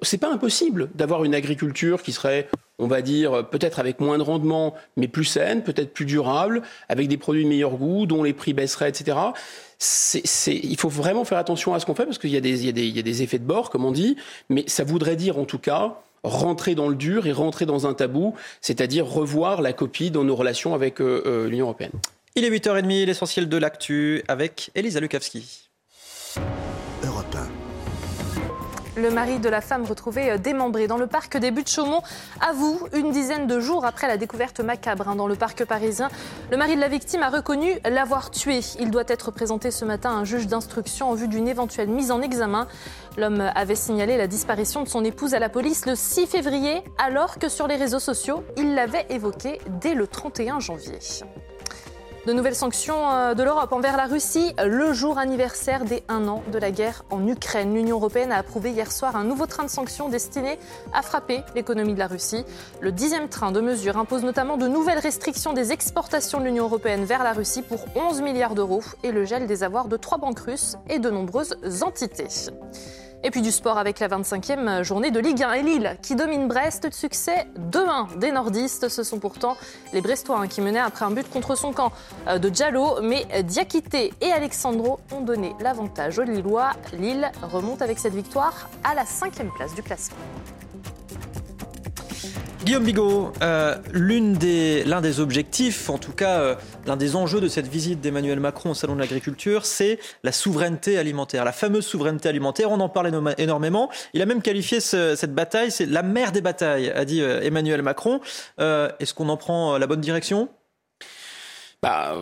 [0.00, 2.48] c'est pas impossible d'avoir une agriculture qui serait
[2.80, 7.08] on va dire, peut-être avec moins de rendement, mais plus saine, peut-être plus durable, avec
[7.08, 9.16] des produits de meilleur goût, dont les prix baisseraient, etc.
[10.46, 13.38] il faut vraiment faire attention à ce qu'on fait parce qu'il y, a des effets
[13.38, 14.16] de bord, comme on dit,
[14.48, 17.94] mais ça voudrait dire en tout cas rentrer dans le dur et rentrer dans un
[17.94, 21.92] tabou, c'est-à-dire revoir la copie dans nos relations avec l'Union européenne.
[22.36, 25.68] Il est 8h30, l'essentiel de l'actu avec Elisa Lukavski.
[29.00, 32.02] Le mari de la femme retrouvée euh, démembré dans le parc des Buttes Chaumont
[32.46, 36.10] avoue une dizaine de jours après la découverte macabre hein, dans le parc parisien.
[36.50, 38.60] Le mari de la victime a reconnu l'avoir tué.
[38.78, 42.10] Il doit être présenté ce matin à un juge d'instruction en vue d'une éventuelle mise
[42.10, 42.68] en examen.
[43.16, 47.38] L'homme avait signalé la disparition de son épouse à la police le 6 février, alors
[47.38, 50.98] que sur les réseaux sociaux, il l'avait évoqué dès le 31 janvier.
[52.26, 56.42] De nouvelles sanctions euh, de l'Europe envers la Russie, le jour anniversaire des un an
[56.52, 57.74] de la guerre en Ukraine.
[57.74, 60.58] L'Union européenne a approuvé hier soir un nouveau train de sanctions destiné
[60.92, 62.44] à frapper l'économie de la Russie.
[62.82, 67.04] Le dixième train de mesures impose notamment de nouvelles restrictions des exportations de l'Union européenne
[67.04, 70.40] vers la Russie pour 11 milliards d'euros et le gel des avoirs de trois banques
[70.40, 72.28] russes et de nombreuses entités.
[73.22, 76.48] Et puis du sport avec la 25e journée de Ligue 1 et Lille qui domine
[76.48, 76.86] Brest.
[76.86, 78.88] De succès 2-1 des nordistes.
[78.88, 79.56] Ce sont pourtant
[79.92, 81.92] les Brestois hein, qui menaient après un but contre son camp
[82.28, 83.02] euh, de Diallo.
[83.02, 86.70] Mais Diakité et Alexandro ont donné l'avantage aux Lillois.
[86.92, 90.16] Lille remonte avec cette victoire à la cinquième place du classement.
[92.70, 96.54] Guillaume Bigot, euh, l'un des, objectifs, en tout cas euh,
[96.86, 100.96] l'un des enjeux de cette visite d'Emmanuel Macron au Salon de l'Agriculture, c'est la souveraineté
[100.96, 102.70] alimentaire, la fameuse souveraineté alimentaire.
[102.70, 103.90] On en parle énormément.
[104.14, 107.82] Il a même qualifié cette bataille, c'est la mère des batailles, a dit euh, Emmanuel
[107.82, 108.20] Macron.
[108.60, 110.48] Est-ce qu'on en prend la bonne direction?
[111.82, 112.14] Bah,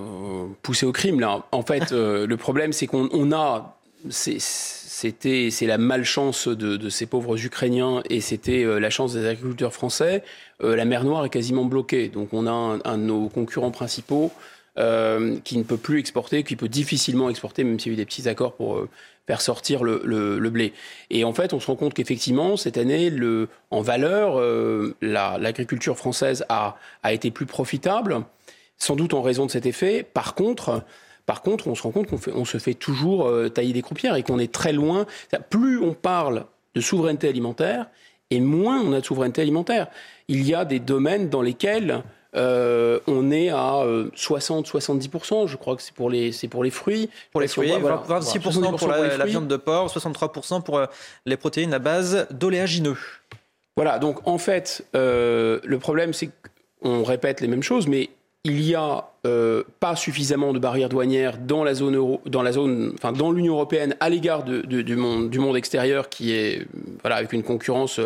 [0.63, 1.43] pousser au crime là.
[1.53, 3.79] En fait, le problème c'est qu'on a
[5.01, 9.73] c'était c'est la malchance de, ces pauvres Ukrainiens et c'était euh, la chance des agriculteurs
[9.73, 10.25] français.
[10.65, 14.33] Euh, la mer Noire est quasiment bloquée, donc on a un, de nos concurrents principaux
[14.77, 17.97] euh, qui ne peut plus exporter, qui peut difficilement exporter, même s'il y a eu
[17.97, 18.89] des petits accords pour
[19.29, 20.73] faire sortir le, blé.
[21.11, 24.43] Et en fait, on se rend compte qu'effectivement, cette année, le, en valeur,
[25.01, 28.23] l'agriculture française a, a été plus profitable,
[28.79, 30.03] sans doute en raison de cet effet.
[30.03, 30.83] Par contre,
[31.29, 34.23] par contre, on se rend compte qu'on se fait toujours euh, tailler des croupières et
[34.23, 35.05] qu'on est très loin.
[35.51, 37.85] Plus on parle de souveraineté alimentaire,
[38.31, 39.89] et moins on a de souveraineté alimentaire.
[40.29, 42.03] Il y a des domaines dans lesquels
[42.35, 43.85] euh, on est à
[44.17, 47.11] 60-70%, euh, je crois que c'est pour les, pour les fruits.
[47.31, 50.81] Pour les fruits, 26% pour, la, viande de porc, 63% pour
[51.27, 52.97] les protéines à base d'oléagineux.
[53.77, 56.31] Voilà, donc en fait, le problème c'est
[56.83, 58.09] qu'on répète les mêmes choses, mais
[58.45, 62.53] il y a euh, pas suffisamment de barrières douanières dans la zone euro, dans la
[62.53, 66.67] zone, enfin dans l'Union européenne à l'égard du monde, du monde extérieur qui est
[67.03, 68.01] voilà avec une concurrence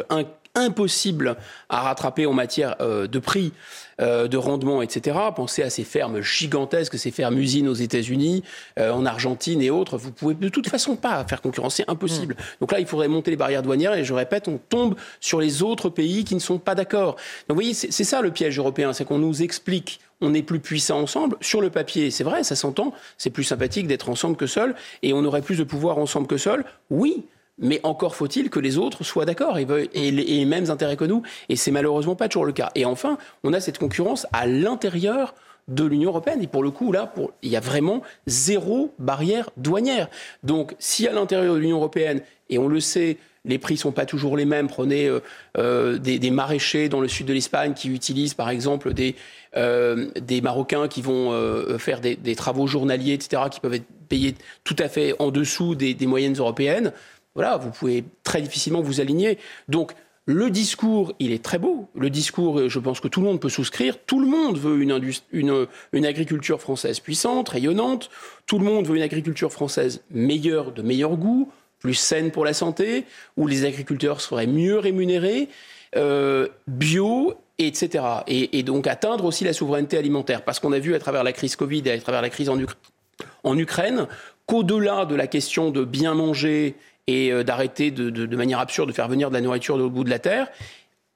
[0.55, 1.37] impossible
[1.69, 3.53] à rattraper en matière euh, de prix,
[4.01, 5.17] euh, de rendement, etc.
[5.35, 8.43] Pensez à ces fermes gigantesques, ces fermes usines aux États-Unis,
[8.79, 9.97] en Argentine et autres.
[9.97, 12.35] Vous pouvez de toute façon pas faire concurrence, c'est impossible.
[12.35, 12.43] Mm.
[12.61, 15.63] Donc là, il faudrait monter les barrières douanières et je répète, on tombe sur les
[15.63, 17.15] autres pays qui ne sont pas d'accord.
[17.49, 20.61] Donc vous voyez, c'est ça le piège européen, c'est qu'on nous explique on est plus
[20.61, 21.37] puissant ensemble.
[21.41, 25.13] Sur le papier, c'est vrai, ça s'entend, c'est plus sympathique d'être ensemble que seul, et
[25.13, 26.65] on aurait plus de pouvoir ensemble que seul.
[26.91, 27.27] Oui,
[27.59, 31.23] mais encore faut-il que les autres soient d'accord et aient les mêmes intérêts que nous.
[31.49, 32.71] Et c'est malheureusement pas toujours le cas.
[32.75, 35.35] Et enfin, on a cette concurrence à l'intérieur
[35.69, 36.43] de l'Union européenne.
[36.43, 37.13] Et pour le coup, là,
[37.43, 40.09] il y a vraiment zéro barrière douanière.
[40.43, 44.07] Donc, si à l'intérieur de l'Union européenne, et on le sait, les prix sont pas
[44.07, 44.69] toujours les mêmes.
[44.69, 45.21] Prenez euh,
[45.59, 49.17] euh, des, maraîchers dans le sud de l'Espagne qui utilisent, par exemple, des,
[49.57, 50.11] euh,
[50.43, 51.33] Marocains qui vont
[51.79, 54.35] faire des, travaux journaliers, etc., qui peuvent être payés
[54.65, 56.93] tout à fait en dessous des, des moyennes européennes.
[57.35, 59.39] Voilà, vous pouvez très difficilement vous aligner.
[59.69, 59.93] Donc,
[60.27, 61.89] le discours, il est très beau.
[61.97, 63.99] Le discours, je pense que tout le monde peut souscrire.
[64.07, 68.09] Tout le monde veut une, agriculture française puissante, rayonnante.
[68.47, 72.53] Tout le monde veut une agriculture française meilleure, de meilleur goût, plus saine pour la
[72.53, 73.05] santé,
[73.37, 75.49] où les agriculteurs seraient mieux rémunérés,
[75.97, 78.05] euh, bio, etc.
[78.29, 80.45] Et, donc atteindre aussi la souveraineté alimentaire.
[80.45, 83.59] Parce qu'on a vu à travers la crise Covid et à travers la crise en
[83.59, 84.07] Ukraine
[84.47, 88.95] qu'au-delà de la question de bien manger et euh, d'arrêter de, de, manière absurde de
[88.95, 90.49] faire venir de la nourriture de bout de la terre,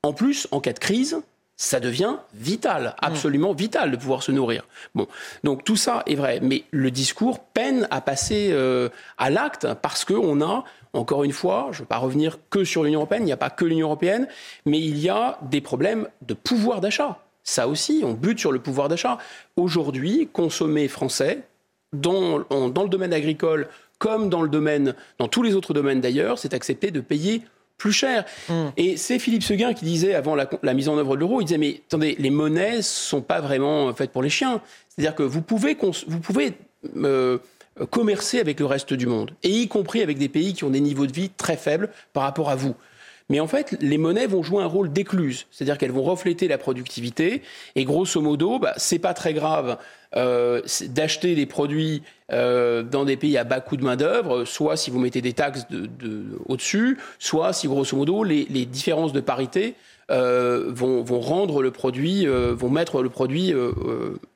[0.03, 1.20] en plus, en cas de crise,
[1.57, 4.66] ça devient vital, absolument vital de pouvoir se nourrir.
[4.94, 5.07] Bon,
[5.42, 10.05] donc tout ça est vrai, mais le discours peine à passer euh, à l'acte parce
[10.05, 13.27] qu'on a, encore une fois, je ne veux pas revenir que sur l'Union européenne, il
[13.27, 14.29] n'y a pas que l'Union européenne,
[14.66, 17.20] mais il y a des problèmes de pouvoir d'achat.
[17.42, 19.18] Ça aussi, on bute sur le pouvoir d'achat.
[19.57, 21.42] Aujourd'hui, consommer français,
[21.92, 26.38] dans, dans le domaine agricole comme dans le domaine, dans tous les autres domaines d'ailleurs,
[26.38, 27.42] c'est accepter de payer
[27.78, 28.24] plus cher.
[28.48, 28.68] Hmm.
[28.76, 31.59] Et c'est Philippe Seguin qui disait avant la, mise en œuvre de l'euro, il disait
[31.59, 34.61] mais attendez, les monnaies sont pas vraiment faites pour les chiens.
[34.88, 36.54] C'est-à-dire que vous pouvez, vous pouvez
[36.96, 37.38] euh,
[37.90, 40.80] commercer avec le reste du monde, et y compris avec des pays qui ont des
[40.80, 42.74] niveaux de vie très faibles par rapport à vous.
[43.28, 46.58] Mais en fait, les monnaies vont jouer un rôle d'écluse, c'est-à-dire qu'elles vont refléter la
[46.58, 47.42] productivité.
[47.74, 49.78] Et grosso modo, bah, c'est pas très grave
[50.14, 54.90] euh, d'acheter des produits euh, dans des pays à bas coût de main-d'œuvre, soit si
[54.90, 59.20] vous mettez des taxes de, de, au-dessus, soit si grosso modo les, les différences de
[59.20, 59.74] parité
[60.12, 63.52] euh, vont, rendre le produit, vont mettre le produit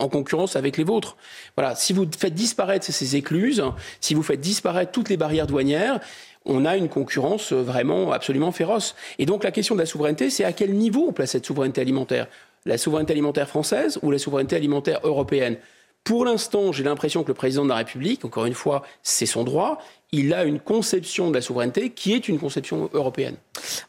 [0.00, 1.16] en concurrence avec les vôtres.
[1.56, 1.76] Voilà.
[1.76, 3.62] Si vous faites disparaître ces écluses,
[4.00, 6.00] si vous faites disparaître toutes les barrières douanières,
[6.44, 8.94] on a une concurrence vraiment absolument féroce.
[9.18, 11.80] Et donc la question de la souveraineté, c'est à quel niveau on place cette souveraineté
[11.80, 12.26] alimentaire?
[12.66, 15.56] La souveraineté alimentaire française ou la souveraineté alimentaire européenne?
[16.04, 19.44] Pour l'instant, j'ai l'impression que le président de la République, encore une fois, c'est son
[19.44, 23.36] droit, il a une conception de la souveraineté qui est une conception européenne.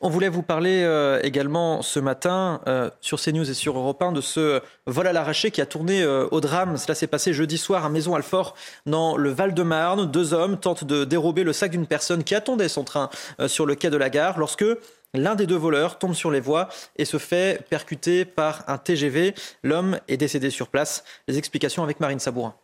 [0.01, 4.11] On voulait vous parler euh, également ce matin euh, sur CNews et sur Europe 1
[4.11, 6.77] de ce vol à l'arraché qui a tourné euh, au drame.
[6.77, 8.55] Cela s'est passé jeudi soir à Maison-Alfort
[8.85, 10.11] dans le Val-de-Marne.
[10.11, 13.09] Deux hommes tentent de dérober le sac d'une personne qui attendait son train
[13.47, 14.65] sur le quai de la gare lorsque
[15.13, 19.35] L'un des deux voleurs tombe sur les voies et se fait percuter par un TGV.
[19.61, 21.03] L'homme est décédé sur place.
[21.27, 22.55] Les explications avec Marine Sabourin.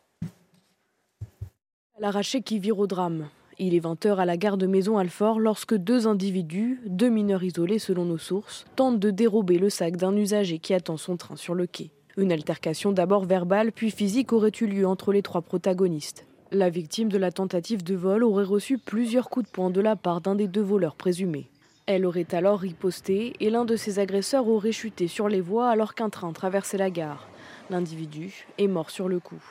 [2.00, 3.28] L'arraché qui vire au drame.
[3.60, 8.06] Il est 20h à la gare de Maison-Alfort lorsque deux individus, deux mineurs isolés selon
[8.06, 11.66] nos sources, tentent de dérober le sac d'un usager qui attend son train sur le
[11.66, 11.90] quai.
[12.18, 16.28] Une altercation d'abord verbale puis physique aurait eu lieu entre les trois protagonistes.
[16.52, 19.96] La victime de la tentative de vol aurait reçu plusieurs coups de poing de la
[19.96, 21.50] part d'un des deux voleurs présumés.
[21.88, 25.96] Elle aurait alors riposté et l'un de ses agresseurs aurait chuté sur les voies alors
[25.96, 27.28] qu'un train traversait la gare.
[27.72, 29.44] L'individu est mort sur le coup.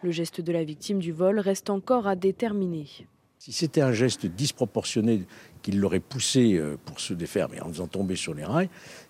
[0.00, 2.86] Le geste de la victime du vol reste encore à déterminer.
[3.44, 5.26] Si c'était un geste disproportionné
[5.62, 8.68] qui l'aurait poussé euh, pour se défaire, mais en faisant tomber sur les rails,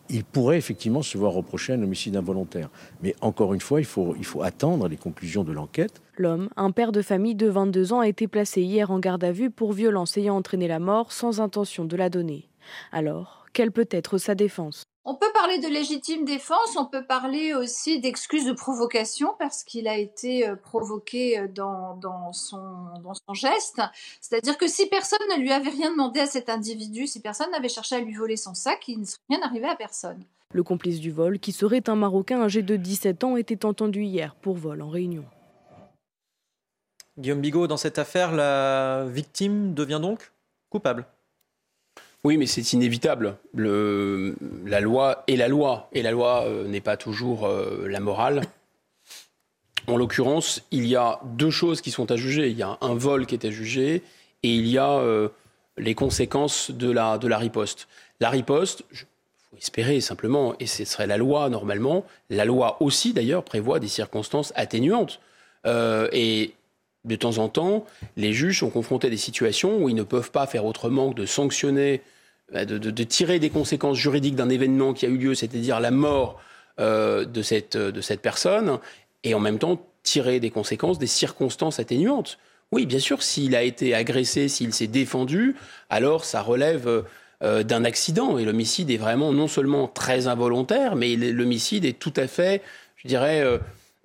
[0.09, 2.71] il pourrait effectivement se voir reprocher un homicide involontaire.
[3.03, 6.01] Mais encore une fois, il faut, il faut attendre les conclusions de l'enquête.
[6.17, 9.33] L'homme, un père de famille de 22 ans, a été placé hier en garde à
[9.33, 12.49] vue pour violence ayant entraîné la mort sans intention de la donner.
[12.91, 14.85] Alors, quelle peut être sa défense?
[15.05, 19.89] On peut parler de légitime défense, on peut parler aussi d'excuse de provocation parce qu'il
[19.89, 22.61] a été euh, provoqué euh, dans, dans, son,
[23.03, 23.83] dans son geste.
[24.21, 27.69] C'est-à-dire que si personne ne lui avait rien demandé à cet individu, si personne n'avait
[27.69, 30.23] cherché à lui voler son sac, il ne serait rien arrivé à personne.
[30.53, 34.35] Le complice du vol, qui serait un Marocain âgé de 17 ans, était entendu hier
[34.37, 35.25] pour vol en réunion.
[37.19, 40.33] Guillaume Bigot, dans cette affaire, la victime devient donc
[40.71, 41.07] coupable
[42.25, 43.37] oui, mais c'est inévitable.
[43.53, 47.99] Le, la loi est la loi, et la loi euh, n'est pas toujours euh, la
[47.99, 48.43] morale.
[49.89, 52.49] En l'occurrence, il y a deux choses qui sont à juger.
[52.49, 54.05] Il y a un vol qui est à juger,
[54.45, 55.31] et il y a euh,
[55.77, 57.89] les conséquences de la, de la riposte.
[58.21, 62.05] La riposte, il faut espérer simplement, et ce serait la loi normalement.
[62.31, 65.21] La loi aussi, d'ailleurs, prévoit des circonstances atténuantes.
[65.67, 66.55] et
[67.05, 67.85] de temps en temps,
[68.17, 71.17] les juges sont confrontés à des situations où ils ne peuvent pas faire autrement que
[71.17, 72.03] de sanctionner
[72.53, 76.41] bah, de, tirer des conséquences juridiques d'un événement qui a eu lieu, c'est-à-dire la mort
[76.81, 78.79] euh, de, cette, de cette personne,
[79.25, 82.39] et en même temps tirer des conséquences des circonstances atténuantes.
[82.71, 85.57] Oui, bien sûr, s'il a été agressé, s'il s'est défendu,
[85.91, 87.05] alors ça relève
[87.43, 88.39] euh, d'un accident.
[88.39, 92.63] Et l'homicide est vraiment non seulement très involontaire, mais l'homicide est tout à fait,
[92.97, 93.59] je dirais, euh,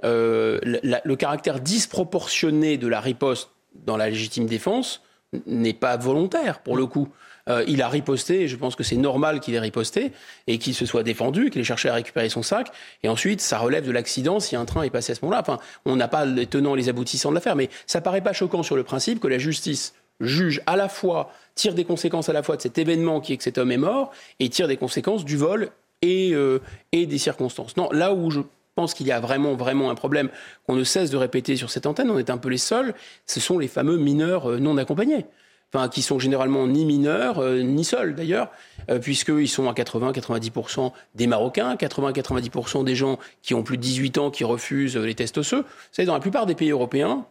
[0.03, 3.49] le caractère disproportionné de la riposte
[3.85, 5.01] dans la légitime défense
[5.45, 7.09] n'est pas volontaire pour le coup.
[7.49, 10.11] Euh, il a riposté, et je pense que c'est normal qu'il ait riposté,
[10.47, 12.71] et qu'il se soit défendu, qu'il ait cherché à récupérer son sac,
[13.03, 15.41] et ensuite, ça relève de l'accident si un train est passé à ce moment-là.
[15.41, 18.33] Enfin, on n'a pas les tenants et les aboutissants de l'affaire, mais ça paraît pas
[18.33, 22.33] choquant sur le principe que la justice juge à la fois, tire des conséquences à
[22.33, 24.77] la fois de cet événement qui est que cet homme est mort, et tire des
[24.77, 25.69] conséquences du vol
[26.01, 26.59] et, euh,
[26.91, 27.77] et des circonstances.
[27.77, 28.41] Non, là où je
[28.77, 30.29] pense qu'il y a vraiment, vraiment un problème
[30.67, 32.93] qu'on ne cesse de répéter sur cette antenne, on est un peu les seuls,
[33.25, 35.25] ce sont les fameux mineurs euh, non accompagnés.
[35.73, 38.51] Enfin, qui sont généralement ni mineurs, euh, ni seuls d'ailleurs,
[38.89, 44.17] euh, puisqu'ils sont à 80-90% des Marocains, 80-90% des gens qui ont plus de 18
[44.19, 45.63] ans qui refusent les tests osseux.
[45.63, 47.25] Vous savez, dans la plupart des pays européens,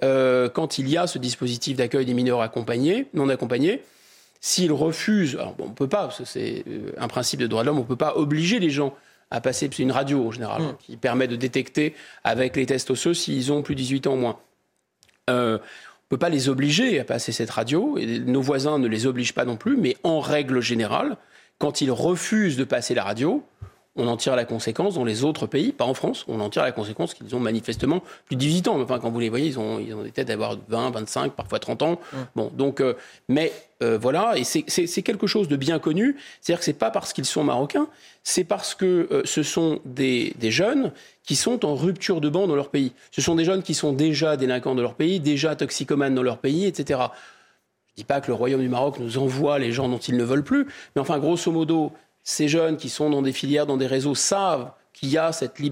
[0.00, 3.82] quand il y a ce dispositif d'accueil des mineurs accompagnés, non accompagnés,
[4.40, 6.62] s'ils refusent, alors on peut pas, c'est
[6.98, 8.94] un principe de droit de l'homme, on ne peut pas obliger les gens
[9.30, 10.76] à passer, c'est une radio en général, mmh.
[10.80, 14.18] qui permet de détecter avec les tests osseux s'ils ont plus de 18 ans ou
[14.18, 14.38] moins.
[15.30, 15.58] Euh,
[16.04, 19.34] ne peut pas les obliger à passer cette radio, et nos voisins ne les obligent
[19.34, 21.16] pas non plus, mais en règle générale,
[21.58, 23.42] quand ils refusent de passer la radio,
[23.96, 26.64] on en tire la conséquence dans les autres pays, pas en France, on en tire
[26.64, 28.80] la conséquence qu'ils ont manifestement plus de 18 ans.
[28.80, 31.60] Enfin, quand vous les voyez, ils ont, ils ont des têtes d'avoir 20, 25, parfois
[31.60, 32.00] 30 ans.
[32.34, 32.94] Bon, donc, euh,
[33.28, 33.52] mais
[33.82, 36.16] euh, voilà, et c'est quelque chose de bien connu.
[36.40, 37.86] C'est-à-dire que c'est pas parce qu'ils sont marocains,
[38.24, 42.48] c'est parce que euh, ce sont des, des, jeunes qui sont en rupture de banc
[42.48, 42.92] dans leur pays.
[43.12, 46.38] Ce sont des jeunes qui sont déjà délinquants dans leur pays, déjà toxicomanes dans leur
[46.38, 47.00] pays, etc
[47.90, 50.24] Je dis pas que le Royaume du Maroc nous envoie les gens dont ils ne
[50.24, 51.92] veulent plus, mais enfin, grosso modo,
[52.24, 55.58] ces jeunes qui sont dans des filières, dans des réseaux, savent qu'il y a cette,
[55.62, 55.70] je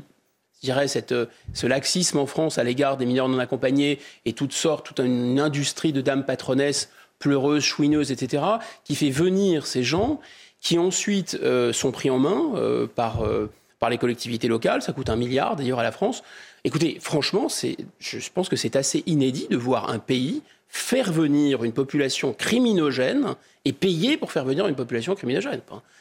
[0.62, 1.15] dirais, cette,
[1.55, 5.41] ce laxisme en France à l'égard des mineurs non accompagnés et toutes sortes, toute une
[5.41, 8.43] industrie de dames patronesses pleureuses, chouineuses, etc.,
[8.85, 10.21] qui fait venir ces gens
[10.61, 14.83] qui ensuite euh, sont pris en main euh, par, euh, par les collectivités locales.
[14.83, 16.23] Ça coûte un milliard d'ailleurs à la France.
[16.65, 21.73] Écoutez, franchement, je pense que c'est assez inédit de voir un pays faire venir une
[21.73, 25.61] population criminogène et payer pour faire venir une population criminogène.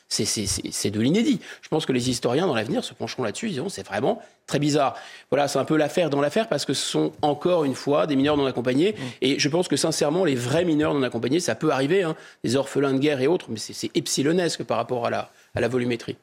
[0.09, 1.39] C'est de l'inédit.
[1.61, 3.47] Je pense que les historiens, dans l'avenir, se pencheront là-dessus.
[3.47, 4.95] Ils diront c'est vraiment très bizarre.
[5.29, 8.15] Voilà, c'est un peu l'affaire dans l'affaire parce que ce sont encore une fois des
[8.15, 8.93] mineurs non accompagnés.
[8.93, 9.03] Mmh.
[9.21, 12.55] Et je pense que sincèrement, les vrais mineurs non accompagnés, ça peut arriver, hein, des
[12.55, 16.17] orphelins de guerre et autres, mais c'est epsilonesque par rapport à la, à la volumétrie.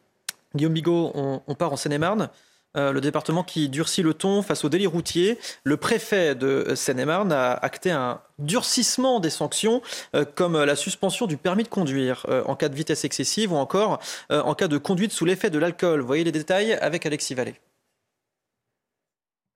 [0.55, 2.31] Guillaume Bigot, on, on part en Seine-et-Marne.
[2.76, 5.38] Euh, le département qui durcit le ton face au délit routier.
[5.64, 9.81] Le préfet de Seine-et-Marne a acté un durcissement des sanctions,
[10.14, 13.57] euh, comme la suspension du permis de conduire euh, en cas de vitesse excessive ou
[13.57, 14.00] encore
[14.31, 16.00] en cas de conduite sous l'effet de l'alcool.
[16.00, 17.54] Voyez les détails avec Alexis Vallée.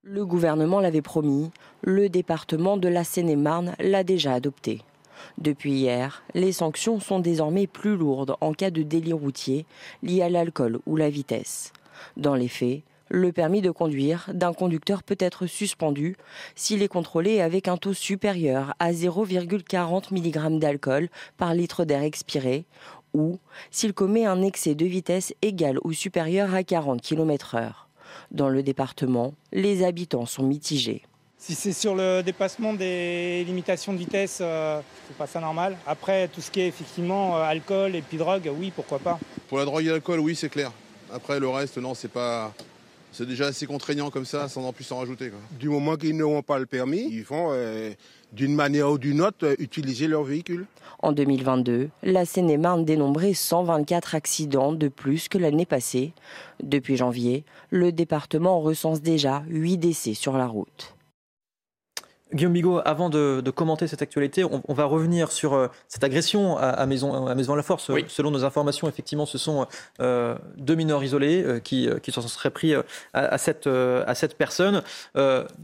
[0.02, 1.50] Le gouvernement l'avait promis,
[1.82, 4.82] le département de la Seine-et-Marne l'a déjà adopté.
[5.38, 9.66] Depuis hier, les sanctions sont désormais plus lourdes en cas de délit routier
[10.02, 11.72] lié à l'alcool ou la vitesse.
[12.16, 16.16] Dans les faits, le permis de conduire d'un conducteur peut être suspendu
[16.56, 22.64] s'il est contrôlé avec un taux supérieur à 0,40 mg d'alcool par litre d'air expiré
[23.12, 23.38] ou
[23.70, 27.72] s'il commet un excès de vitesse égal ou supérieur à 40 km/h.
[28.30, 31.02] Dans le département, les habitants sont mitigés.
[31.36, 35.76] Si c'est sur le dépassement des limitations de vitesse, euh, c'est pas ça normal.
[35.86, 39.18] Après, tout ce qui est effectivement euh, alcool et puis drogue, oui, pourquoi pas.
[39.48, 40.72] Pour la drogue et l'alcool, oui, c'est clair.
[41.12, 42.54] Après, le reste, non, c'est pas
[43.12, 45.30] c'est déjà assez contraignant comme ça, sans en plus en rajouter.
[45.60, 47.92] Du moment qu'ils n'auront pas le permis, ils vont euh,
[48.32, 50.66] d'une manière ou d'une autre euh, utiliser leur véhicule.
[51.00, 56.12] En 2022, la Seine-et-Marne dénombrait 124 accidents de plus que l'année passée.
[56.62, 60.94] Depuis janvier, le département recense déjà 8 décès sur la route.
[62.34, 66.86] Guillaume Bigot, avant de, commenter cette actualité, on, va revenir sur euh, cette agression à,
[66.86, 67.90] Maison, à Maison la Force.
[68.08, 69.66] Selon nos informations, effectivement, ce sont
[70.00, 72.74] euh, deux mineurs isolés euh, qui, qui s'en seraient pris
[73.12, 74.82] à, cette, à cette personne.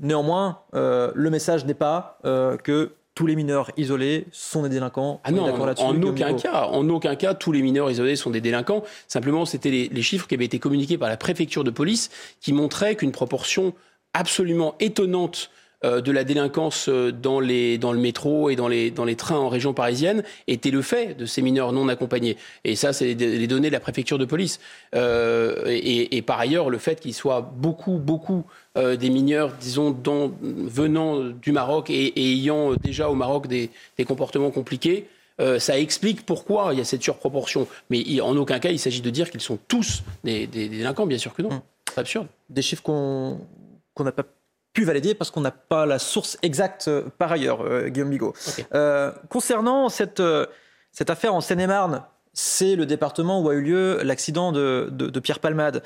[0.00, 5.20] néanmoins, le message n'est pas que tous les mineurs isolés sont des délinquants.
[5.24, 8.84] Ah non, en, aucun cas, en aucun cas, tous les mineurs isolés sont des délinquants.
[9.08, 12.52] Simplement, c'était les, les chiffres qui avaient été communiqués par la préfecture de police qui
[12.52, 13.74] montraient qu'une proportion
[14.14, 15.50] absolument étonnante
[15.84, 19.38] de la délinquance euh, dans, les, dans le métro et dans les, dans les trains
[19.38, 22.36] en région parisienne était le fait de ces mineurs non accompagnés.
[22.64, 24.58] Et ça, c'est les données de la préfecture de police.
[24.94, 28.44] Euh, et, par ailleurs, le fait qu'il soit beaucoup, beaucoup
[28.76, 29.96] des mineurs, disons,
[30.42, 33.70] venant du Maroc et, ayant déjà au Maroc des,
[34.06, 35.08] comportements compliqués,
[35.58, 37.66] ça explique pourquoi il y a cette surproportion.
[37.90, 41.34] Mais en aucun cas, il s'agit de dire qu'ils sont tous des, délinquants, bien sûr
[41.34, 41.50] que non.
[41.50, 41.60] Hum.
[41.90, 42.26] C'est absurde.
[42.50, 43.38] Des chiffres qu'on
[43.98, 44.24] n'a pas
[44.72, 48.34] pu valider parce qu'on n'a pas la source exacte euh, par ailleurs, euh, Guillaume Bigot.
[48.74, 50.22] Euh, concernant cette,
[50.92, 55.40] cette affaire en Seine-et-Marne, c'est le département où a eu lieu l'accident de, de, Pierre
[55.40, 55.82] Palmade.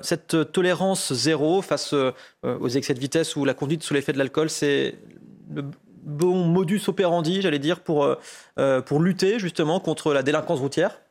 [0.00, 1.92] cette tolérance zéro face
[2.42, 4.94] aux excès de vitesse ou la conduite sous l'effet de l'alcool, c'est
[5.54, 5.62] le
[6.02, 8.16] bon modus operandi, j'allais dire, pour,
[8.86, 11.02] pour lutter justement contre la délinquance routière?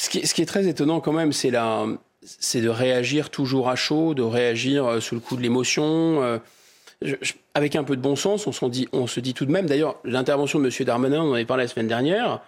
[0.00, 1.86] Ce qui, ce qui est très étonnant quand même, c'est la,
[2.22, 6.22] c'est de réagir toujours à chaud, de réagir euh, sous le coup de l'émotion.
[6.22, 6.38] Euh,
[7.54, 8.52] avec un peu de bon sens, on,
[9.06, 10.84] se dit tout de même, d'ailleurs, l'intervention de M.
[10.84, 12.40] Darmanin, on en avait parlé la semaine dernière,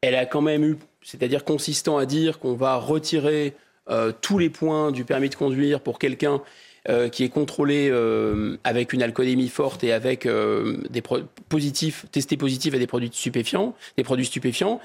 [0.00, 3.52] elle a quand même eu, c'est-à-dire consistant à dire qu'on va retirer
[3.90, 6.40] euh, tous les points du permis de conduire pour quelqu'un
[7.12, 7.92] qui est contrôlé
[8.64, 11.02] avec une alcoolémie forte et avec des
[11.50, 14.80] positifs, testé positif à des produits stupéfiants, des produits stupéfiants,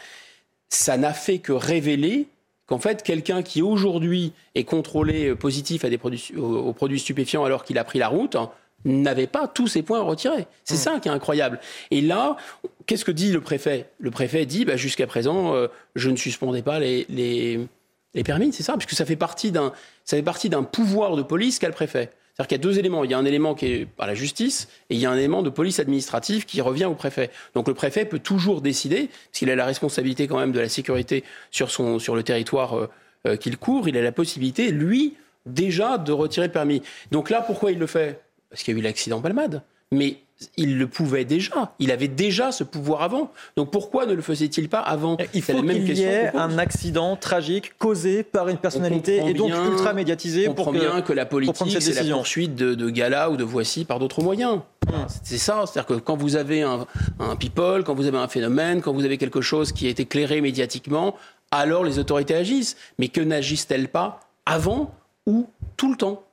[0.67, 2.28] ça n'a fait que révéler
[2.67, 7.45] qu'en fait, quelqu'un qui aujourd'hui est contrôlé euh, positif à des produits, aux, produits stupéfiants
[7.45, 8.51] alors qu'il a pris la route, hein,
[8.86, 10.47] n'avait pas tous ses points retirés.
[10.63, 10.78] C'est mmh.
[10.78, 11.60] ça qui est incroyable.
[11.91, 12.38] Et là,
[12.86, 13.89] qu'est-ce que dit le préfet?
[13.99, 17.68] Le préfet dit, bah, jusqu'à présent, euh, je ne suspendais pas les, les,
[18.13, 22.11] les permis, c'est ça, puisque ça fait partie d'un pouvoir de police qu'a le préfet.
[22.36, 23.04] C'est-à-dire qu'il y a deux éléments.
[23.06, 25.18] Il y a un élément qui est par la justice et il y a un
[25.18, 27.32] élément de police administrative qui revient au préfet.
[27.54, 31.24] Donc le préfet peut toujours décider, puisqu'il a la responsabilité quand même de la sécurité
[31.50, 32.90] sur, le territoire euh,
[33.26, 35.16] euh, qu'il couvre, il a la possibilité, lui,
[35.46, 36.82] déjà de retirer le permis.
[37.12, 38.22] Donc là, pourquoi il le fait?
[38.50, 39.64] Parce qu'il y a eu l'accident Palmade.
[39.92, 40.18] Mais
[40.58, 41.74] il le pouvait déjà.
[41.80, 43.32] Il avait déjà ce pouvoir avant.
[43.56, 47.78] Donc pourquoi ne le faisait-il pas avant Il faut qu'il y ait un accident tragique
[47.78, 50.48] causé par une personnalité et donc ultra médiatisé.
[50.48, 53.44] On comprend que, bien que la politique, c'est la poursuite de, de Gala ou de
[53.44, 54.60] Voici par d'autres moyens.
[54.88, 55.06] Hmm.
[55.24, 55.64] C'est ça.
[55.66, 56.86] C'est-à-dire que quand vous avez un,
[57.20, 60.42] un people, quand vous avez un phénomène, quand vous avez quelque chose qui est éclairé
[60.42, 61.16] médiatiquement,
[61.52, 62.76] alors les autorités agissent.
[63.00, 64.94] Mais que n'agissent-elles pas avant
[65.26, 66.24] ou tout le temps?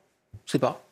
[0.45, 0.83] Je sais pas.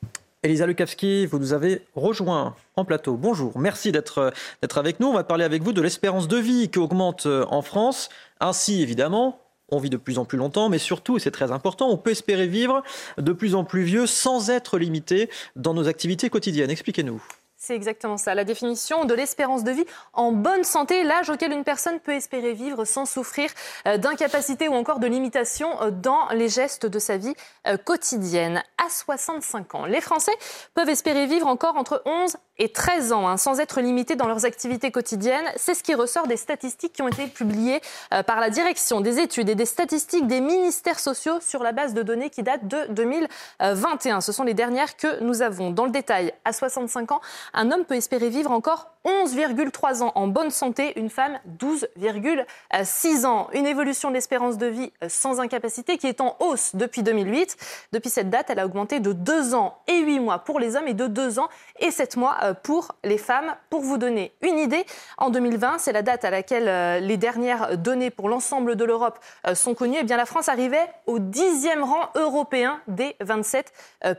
[0.44, 3.16] Elisa Lukavski, vous nous avez rejoint en plateau.
[3.16, 4.34] Bonjour, merci d'être
[4.76, 5.06] avec nous.
[5.06, 8.10] On va parler avec vous de l'espérance de vie qui augmente euh, en France.
[8.40, 9.40] Ainsi, évidemment,
[9.70, 12.10] on vit de plus en plus longtemps, mais surtout, et c'est très important, on peut
[12.10, 12.82] espérer vivre
[13.20, 16.72] de plus en plus vieux sans être limité dans nos activités quotidiennes.
[16.72, 17.22] Expliquez-nous.
[17.64, 21.64] C'est exactement ça, la définition de l'espérance de vie en bonne santé, l'âge auquel une
[21.64, 23.52] personne peut espérer vivre sans souffrir
[23.88, 27.36] euh, d'incapacité ou encore de limitation euh, dans les gestes de sa vie
[27.68, 28.64] euh, quotidienne.
[28.84, 30.32] À 65 ans, les Français
[30.74, 34.46] peuvent espérer vivre encore entre 11 et 13 ans, hein, sans être limités dans leurs
[34.46, 35.46] activités quotidiennes.
[35.56, 37.82] C'est ce qui ressort des statistiques qui ont été publiées
[38.14, 41.96] euh, par la Direction des études et des statistiques des ministères sociaux sur la base
[41.96, 44.22] de données qui datent de 2021.
[44.22, 45.72] Ce sont les dernières que nous avons.
[45.72, 47.22] Dans le détail, à 65 ans,
[47.56, 53.48] un homme peut espérer vivre encore 11,3 ans en bonne santé, une femme 12,6 ans.
[53.54, 57.58] Une évolution de l'espérance de vie sans incapacité qui est en hausse depuis 2008.
[57.94, 60.88] Depuis cette date, elle a augmenté de 2 ans et 8 mois pour les hommes
[60.88, 61.50] et de 2 ans
[61.80, 63.56] et 7 mois euh, pour les femmes.
[63.70, 64.86] Pour vous donner une idée,
[65.18, 69.20] en 2020, c'est la date à laquelle euh, les dernières données pour l'ensemble de l'Europe
[69.48, 73.74] euh, sont connues, eh bien la France arrivait au dixième rang européen des 27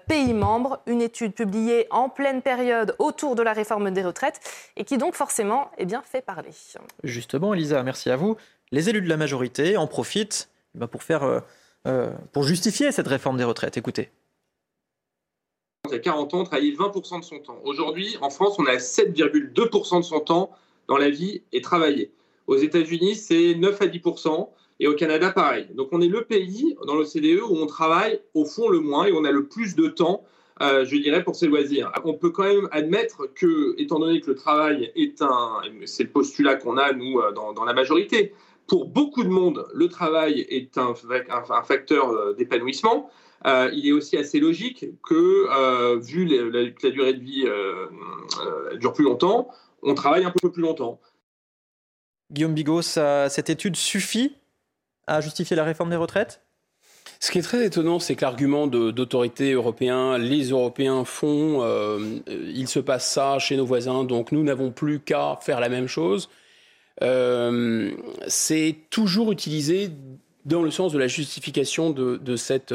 [0.06, 0.80] pays membres.
[0.86, 4.40] Une étude publiée en pleine période autour de la réforme des retraites
[4.76, 6.50] et qui donc forcément eh bien, fait parler.
[7.04, 8.36] Justement, Elisa, merci à vous.
[8.70, 10.48] Les élus de la majorité en profitent
[10.80, 11.42] eh pour, faire,
[12.32, 13.76] pour justifier cette réforme des retraites.
[13.76, 14.10] Écoutez
[15.93, 17.61] il y a 40 ans, travaillait 20% de son temps.
[17.64, 20.51] Aujourd'hui, en France, on a 7,2% de son temps
[20.88, 22.11] dans la vie et travailler.
[22.47, 24.49] Aux États-Unis, c'est 9 à 10%.
[24.80, 25.68] Et au Canada, pareil.
[25.74, 29.12] Donc, on est le pays dans l'OCDE où on travaille au fond le moins et
[29.12, 30.24] on a le plus de temps,
[30.61, 31.93] euh, je dirais, pour ses loisirs.
[32.05, 35.61] On peut quand même admettre que, étant donné que le travail est un.
[35.84, 38.32] C'est le postulat qu'on a, nous, euh, dans, la majorité.
[38.66, 40.95] Pour beaucoup de monde, le travail est un,
[41.62, 43.11] facteur euh, d'épanouissement.
[43.47, 47.45] Euh, il est aussi assez logique que, euh, vu la, que la durée de vie
[47.47, 47.88] euh,
[48.76, 49.49] dure plus longtemps,
[49.82, 51.01] on travaille un peu plus longtemps.
[52.30, 54.34] Guillaume Bigot, cette étude suffit
[55.07, 56.40] à justifier la réforme des retraites?
[57.18, 61.62] Ce qui est très étonnant, c'est que l'argument d'autorité européen, les Européens font,
[62.28, 65.88] il se passe ça chez nos voisins, donc nous n'avons plus qu'à faire la même
[65.88, 66.30] chose.
[67.01, 69.90] c'est toujours utilisé
[70.45, 72.74] dans le sens de la justification de, cette,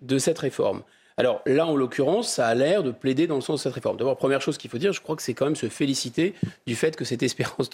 [0.00, 0.82] de cette réforme.
[1.16, 3.96] Alors là, en l'occurrence, ça a l'air de plaider dans le sens de cette réforme.
[3.96, 6.34] D'abord, première chose qu'il faut dire, je crois que c'est quand même se féliciter
[6.66, 7.70] du fait que cette espérance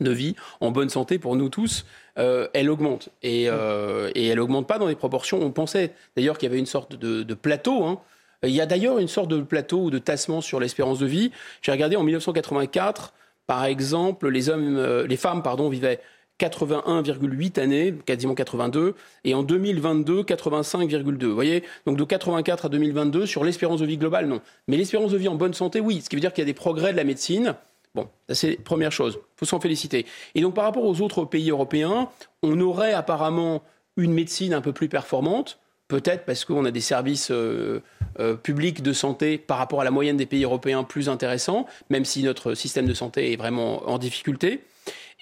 [0.00, 1.86] de vie en bonne santé pour nous tous,
[2.18, 3.10] euh, elle augmente.
[3.22, 5.40] Et, euh, et elle augmente pas dans des proportions.
[5.40, 7.84] On pensait d'ailleurs qu'il y avait une sorte de, plateau.
[7.84, 8.00] Hein.
[8.42, 11.30] Il y a d'ailleurs une sorte de plateau ou de tassement sur l'espérance de vie.
[11.62, 13.12] J'ai regardé en 1984,
[13.46, 16.00] par exemple, les, hommes, euh, les femmes pardon, vivaient
[16.40, 21.26] 81,8 années, quasiment 82, et en 2022, 85,2.
[21.26, 21.62] Vous voyez?
[21.86, 24.40] Donc de 84 à 2022, sur l'espérance de vie globale, non.
[24.66, 26.00] Mais l'espérance de vie en bonne santé, oui.
[26.02, 27.54] Ce qui veut dire qu'il y a des progrès de la médecine.
[27.94, 29.18] Bon, c'est première chose.
[29.20, 30.06] Il faut s'en féliciter.
[30.34, 32.08] Et donc par rapport aux autres pays européens,
[32.42, 33.62] on aurait apparemment
[33.96, 37.80] une médecine un peu plus performante, peut-être parce qu'on a des services euh,
[38.20, 42.04] euh, publics de santé par rapport à la moyenne des pays européens plus intéressants, même
[42.04, 44.60] si notre système de santé est vraiment en difficulté.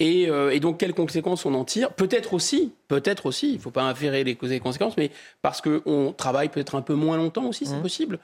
[0.00, 1.92] Euh, et, donc, quelles conséquences on en tire?
[1.92, 5.10] Peut-être aussi, peut-être aussi, il ne faut pas inférer les causes et les conséquences, mais
[5.42, 7.82] parce qu'on travaille peut-être un peu moins longtemps aussi, c'est mmh.
[7.82, 8.18] possible.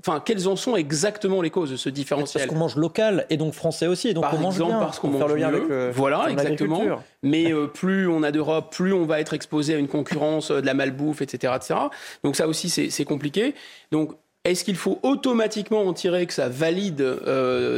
[0.00, 3.36] enfin, quelles en sont exactement les causes de ce différentiel Parce qu'on mange local et
[3.36, 5.64] donc français aussi, et donc Par on mange exemple, parce qu'on mange le lien avec
[5.68, 6.82] le, voilà, exactement.
[7.24, 10.60] Mais euh, plus on a d'Europe, plus on va être exposé à une concurrence euh,
[10.60, 11.74] de la malbouffe, etc., etc.
[12.22, 13.54] Donc ça aussi, c'est compliqué.
[13.90, 14.12] Donc,
[14.44, 17.04] est-ce qu'il faut automatiquement en tirer que ça valide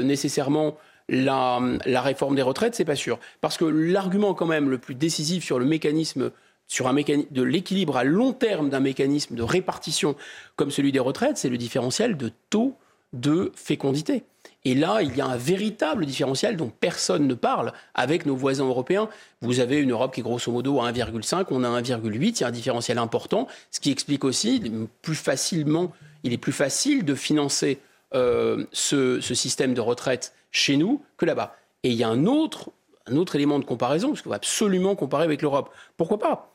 [0.03, 0.77] nécessairement
[1.09, 1.61] la,
[2.01, 3.19] réforme des retraites, c'est pas sûr.
[3.41, 6.31] Parce que l'argument quand même le plus décisif sur le mécanisme
[6.67, 10.17] sur un mécanisme de l'équilibre à long terme d'un mécanisme de répartition
[10.57, 12.75] comme celui des retraites, c'est le différentiel de taux
[13.13, 14.25] de fécondité.
[14.65, 18.65] Et là, il y a un véritable différentiel dont personne ne parle avec nos voisins
[18.65, 19.11] européens.
[19.43, 22.45] Vous avez une Europe qui est grosso modo à 1,5, on a 1,8, il y
[22.45, 24.63] a un différentiel important, ce qui explique aussi
[25.03, 25.93] plus facilement,
[26.23, 27.79] il est plus facile de financer
[28.15, 31.57] euh, ce, système de retraite chez nous que là-bas.
[31.83, 32.71] Et il y a un autre,
[33.07, 35.71] un autre élément de comparaison, parce qu'on va absolument comparer avec l'Europe.
[35.97, 36.55] Pourquoi pas?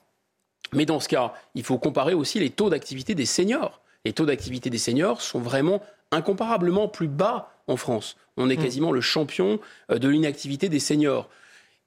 [0.74, 3.82] Mais dans ce cas, il faut comparer aussi les taux d'activité des seniors.
[4.05, 5.82] Les taux d'activité des seniors sont vraiment
[6.12, 8.16] incomparablement plus bas en France.
[8.38, 8.64] On est Hmm.
[8.64, 9.60] quasiment le champion
[9.91, 11.30] euh, de l'inactivité des seniors.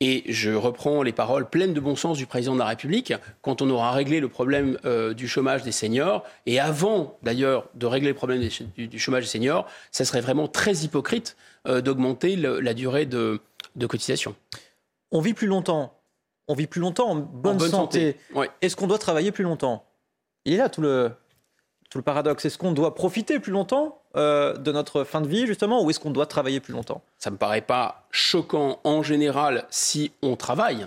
[0.05, 3.15] Et je reprends les paroles pleines de bon sens du président de la République.
[3.41, 7.87] Quand on aura réglé le problème euh, du chômage des seniors, et avant d'ailleurs de
[7.87, 11.37] régler le problème des du, du chômage des seniors, ça serait vraiment très hypocrite
[11.69, 13.39] euh, d'augmenter la durée de,
[13.77, 14.35] de cotisation.
[15.13, 15.97] On vit plus longtemps.
[16.49, 18.17] On vit plus longtemps en bonne, bonne santé.
[18.35, 19.85] santé, Est-ce qu'on doit travailler plus longtemps?
[20.45, 21.13] Il est là tout le,
[21.93, 22.47] tout le paradoxe.
[22.47, 26.01] Est-ce qu'on doit profiter plus longtemps euh, de notre fin de vie, justement, ou est-ce
[26.01, 27.03] qu'on doit travailler plus longtemps?
[27.19, 30.87] Ça me paraît pas choquant en général si on travaille.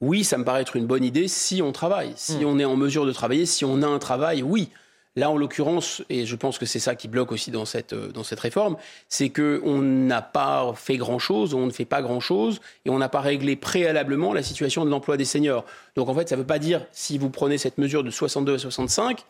[0.00, 2.12] Oui, ça me paraît être une bonne idée si on travaille.
[2.16, 2.46] Si Hmm.
[2.46, 4.70] on est en mesure de travailler, si on a un travail, oui.
[5.16, 8.08] Là, en l'occurrence, et je pense que c'est ça qui bloque aussi dans cette, euh,
[8.12, 8.76] dans cette réforme,
[9.08, 13.20] c'est qu'on n'a pas fait grand-chose, on ne fait pas grand-chose, et on n'a pas
[13.20, 15.64] réglé préalablement la situation de l'emploi des seniors.
[15.96, 18.54] Donc en fait, ça ne veut pas dire, si vous prenez cette mesure de 62
[18.54, 19.24] à 65, ah,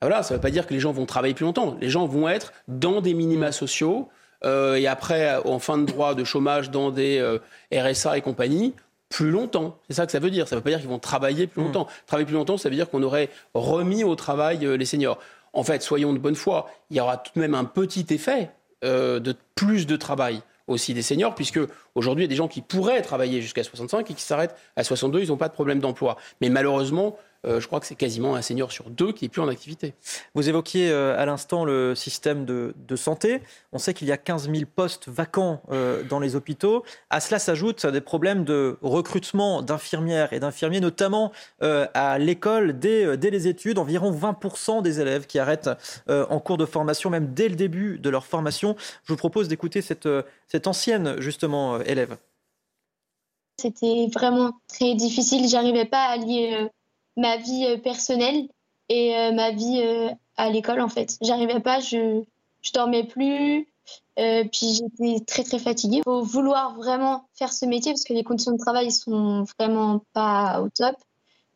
[0.00, 1.76] voilà, ça ne veut pas dire que les gens vont travailler plus longtemps.
[1.80, 4.08] Les gens vont être dans des minima sociaux
[4.44, 7.38] euh, et après, en fin de droit de chômage, dans des euh,
[7.72, 8.74] RSA et compagnie,
[9.10, 9.76] plus longtemps.
[9.88, 10.48] C'est ça que ça veut dire.
[10.48, 11.86] Ça ne veut pas dire qu'ils vont travailler plus longtemps.
[12.06, 15.18] Travailler plus longtemps, ça veut dire qu'on aurait remis au travail euh, les seniors.
[15.52, 18.50] En fait, soyons de bonne foi, il y aura tout de même un petit effet
[18.84, 21.58] euh, de plus de travail aussi des seniors, puisque
[21.96, 24.84] aujourd'hui, il y a des gens qui pourraient travailler jusqu'à 65 et qui s'arrêtent à
[24.84, 26.16] 62, ils n'ont pas de problème d'emploi.
[26.40, 29.40] Mais malheureusement, euh, je crois que c'est quasiment un senior sur deux qui est plus
[29.40, 29.94] en activité.
[30.34, 33.42] Vous évoquiez euh, à l'instant le système de, de santé.
[33.72, 36.84] On sait qu'il y a 15 000 postes vacants euh, dans les hôpitaux.
[37.08, 41.32] À cela s'ajoutent des problèmes de recrutement d'infirmières et d'infirmiers, notamment
[41.62, 43.78] euh, à l'école dès, euh, dès les études.
[43.78, 45.70] Environ 20% des élèves qui arrêtent
[46.08, 48.76] euh, en cours de formation, même dès le début de leur formation.
[49.04, 52.16] Je vous propose d'écouter cette, euh, cette ancienne, justement, euh, élève.
[53.60, 55.48] C'était vraiment très difficile.
[55.48, 56.68] J'arrivais pas à lier euh,
[57.20, 58.48] ma vie euh, personnelle
[58.88, 61.16] et euh, ma vie euh, à l'école en fait.
[61.20, 62.22] J'arrivais pas, je
[62.62, 63.66] je dormais plus,
[64.16, 66.02] puis j'étais très très fatiguée.
[66.04, 70.60] Faut vouloir vraiment faire ce métier parce que les conditions de travail sont vraiment pas
[70.60, 70.94] au top.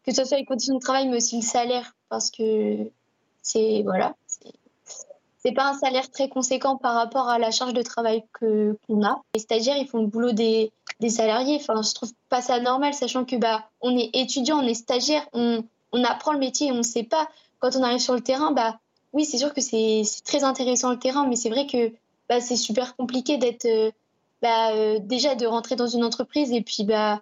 [0.07, 2.91] Que ce soit les conditions de travail mais aussi le salaire parce que
[3.43, 4.15] c'est voilà,
[5.45, 9.21] c'est pas un salaire très conséquent par rapport à la charge de travail qu'on a.
[9.35, 10.73] Les stagiaires, ils font le boulot des,
[11.09, 11.59] salariés.
[11.61, 15.29] Enfin, je trouve pas ça normal, sachant que bah on est étudiant, on est stagiaire,
[15.35, 15.63] on,
[16.05, 17.29] apprend le métier, et on sait pas.
[17.61, 18.79] Quand on arrive sur le terrain, bah
[19.13, 21.93] oui, c'est sûr que c'est très intéressant le terrain, mais c'est vrai que
[22.29, 23.91] bah, c'est super compliqué d'être euh,
[24.41, 27.21] bah, euh, déjà de rentrer dans une entreprise et puis bah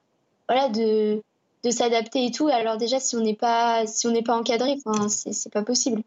[0.49, 1.23] voilà de
[1.65, 2.49] de s'adapter et tout.
[2.49, 6.03] Alors déjà, si on n'est pas si on n'est pas encadré, enfin c'est pas possible.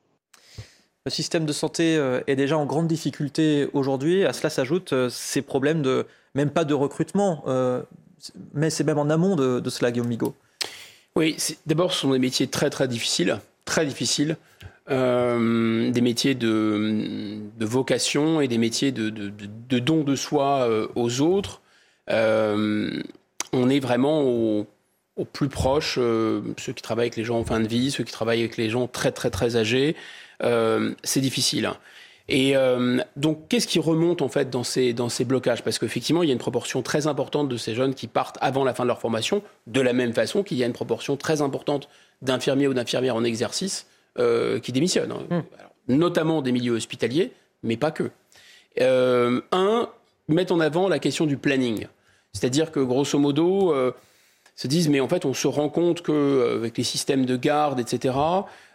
[1.06, 4.26] Le système de santé euh, est déjà en grande difficulté aujourd'hui.
[4.26, 7.84] À cela s'ajoutent euh, ces problèmes de, même pas de recrutement, euh,
[8.56, 10.34] mais c'est même en amont de, cela, Guillaume Migaud.
[11.16, 11.38] Oui,
[11.68, 14.36] d'abord, ce sont des métiers très très difficiles, très difficiles,
[14.89, 21.22] des métiers de, de vocation et des métiers de, de, de- don de soi aux
[21.22, 21.62] autres.
[22.08, 24.68] On est vraiment au,
[25.16, 28.03] au plus proche, euh, ceux qui travaillent avec les gens en fin de vie, ceux
[28.03, 29.95] qui travaillent avec les gens très très très âgés.
[30.43, 31.72] Euh, c'est difficile.
[32.28, 35.63] Et euh, donc, qu'est-ce qui remonte en fait dans ces, dans ces blocages?
[35.63, 38.63] Parce qu'effectivement, il y a une proportion très importante de ces jeunes qui partent avant
[38.63, 41.41] la fin de leur formation, de la même façon qu'il y a une proportion très
[41.41, 41.88] importante
[42.22, 43.88] d'infirmiers ou d'infirmières en exercice
[44.18, 45.45] euh, qui démissionnent, hein.
[45.59, 48.09] Alors, notamment des milieux hospitaliers, mais pas que.
[48.82, 49.89] Euh, un,
[50.28, 51.88] mettre en avant la question du planning.
[52.34, 53.91] C'est-à-dire que, grosso modo, euh,
[54.56, 58.16] se disent, mais en fait, on se rend compte qu'avec les systèmes de garde, etc.,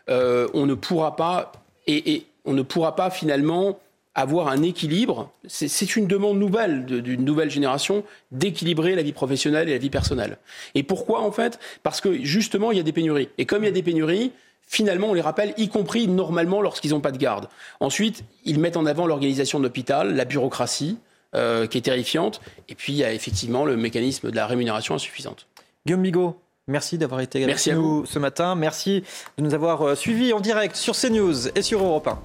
[0.08, 1.52] euh, on ne pourra pas,
[1.86, 3.78] et, et on ne pourra pas finalement
[4.14, 5.30] avoir un équilibre.
[5.46, 8.02] C'est- une demande nouvelle d'une nouvelle génération
[8.32, 10.38] d'équilibrer la vie professionnelle et la vie personnelle.
[10.74, 11.58] Et pourquoi en fait?
[11.82, 13.28] Parce que justement, il y a des pénuries.
[13.38, 14.32] Et comme il y a des pénuries,
[14.66, 17.48] finalement, on les rappelle, y compris normalement lorsqu'ils n'ont pas de garde.
[17.78, 20.98] Ensuite, ils mettent en avant l'organisation de l'hôpital, la bureaucratie,
[21.36, 22.40] euh, qui est terrifiante.
[22.68, 25.46] Et puis, il y a effectivement le mécanisme de la rémunération insuffisante.
[25.90, 26.36] Guillaume Migaud,
[26.68, 28.54] merci d'avoir été avec Merci à nous ce matin.
[28.54, 29.02] Merci
[29.36, 32.18] de nous avoir euh, suivis en direct sur CNews et sur Europe 1.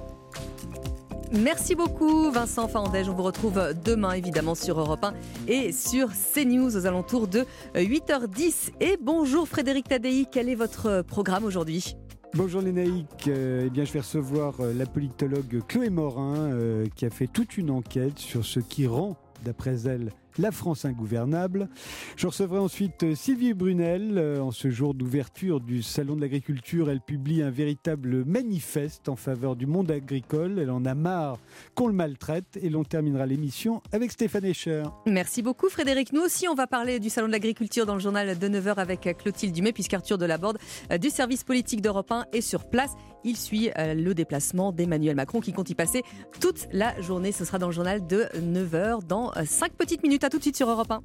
[1.31, 3.09] Merci beaucoup Vincent Fandège.
[3.09, 5.13] On vous retrouve demain évidemment sur Europe 1
[5.47, 7.43] et sur CNews aux alentours de
[7.73, 8.73] 8h10.
[8.81, 11.95] Et bonjour Frédéric Tadei, quel est votre programme aujourd'hui?
[12.35, 17.07] Bonjour Lénaïque, Euh, eh bien je vais recevoir euh, la politologue Chloé Morin euh, qui
[17.07, 21.69] a fait toute une enquête sur ce qui rend, d'après elle, La France ingouvernable.
[22.17, 24.19] Je recevrai ensuite Sylvie Brunel.
[24.41, 29.55] En ce jour d'ouverture du Salon de l'agriculture, elle publie un véritable manifeste en faveur
[29.55, 30.59] du monde agricole.
[30.59, 31.39] Elle en a marre
[31.73, 32.59] qu'on le maltraite.
[32.61, 34.83] Et l'on terminera l'émission avec Stéphane Escher.
[35.05, 36.13] Merci beaucoup Frédéric.
[36.13, 39.17] Nous aussi, on va parler du Salon de l'agriculture dans le journal de 9h avec
[39.17, 40.57] Clotilde Dumais, puisqu'Arthur Delaborde
[40.91, 42.91] euh, du service politique d'Europe 1 est sur place.
[43.23, 46.03] Il suit euh, le déplacement d'Emmanuel Macron qui compte y passer
[46.39, 47.31] toute la journée.
[47.31, 50.23] Ce sera dans le journal de 9h dans 5 petites minutes.
[50.23, 51.01] À tout de suite sur Europe 1.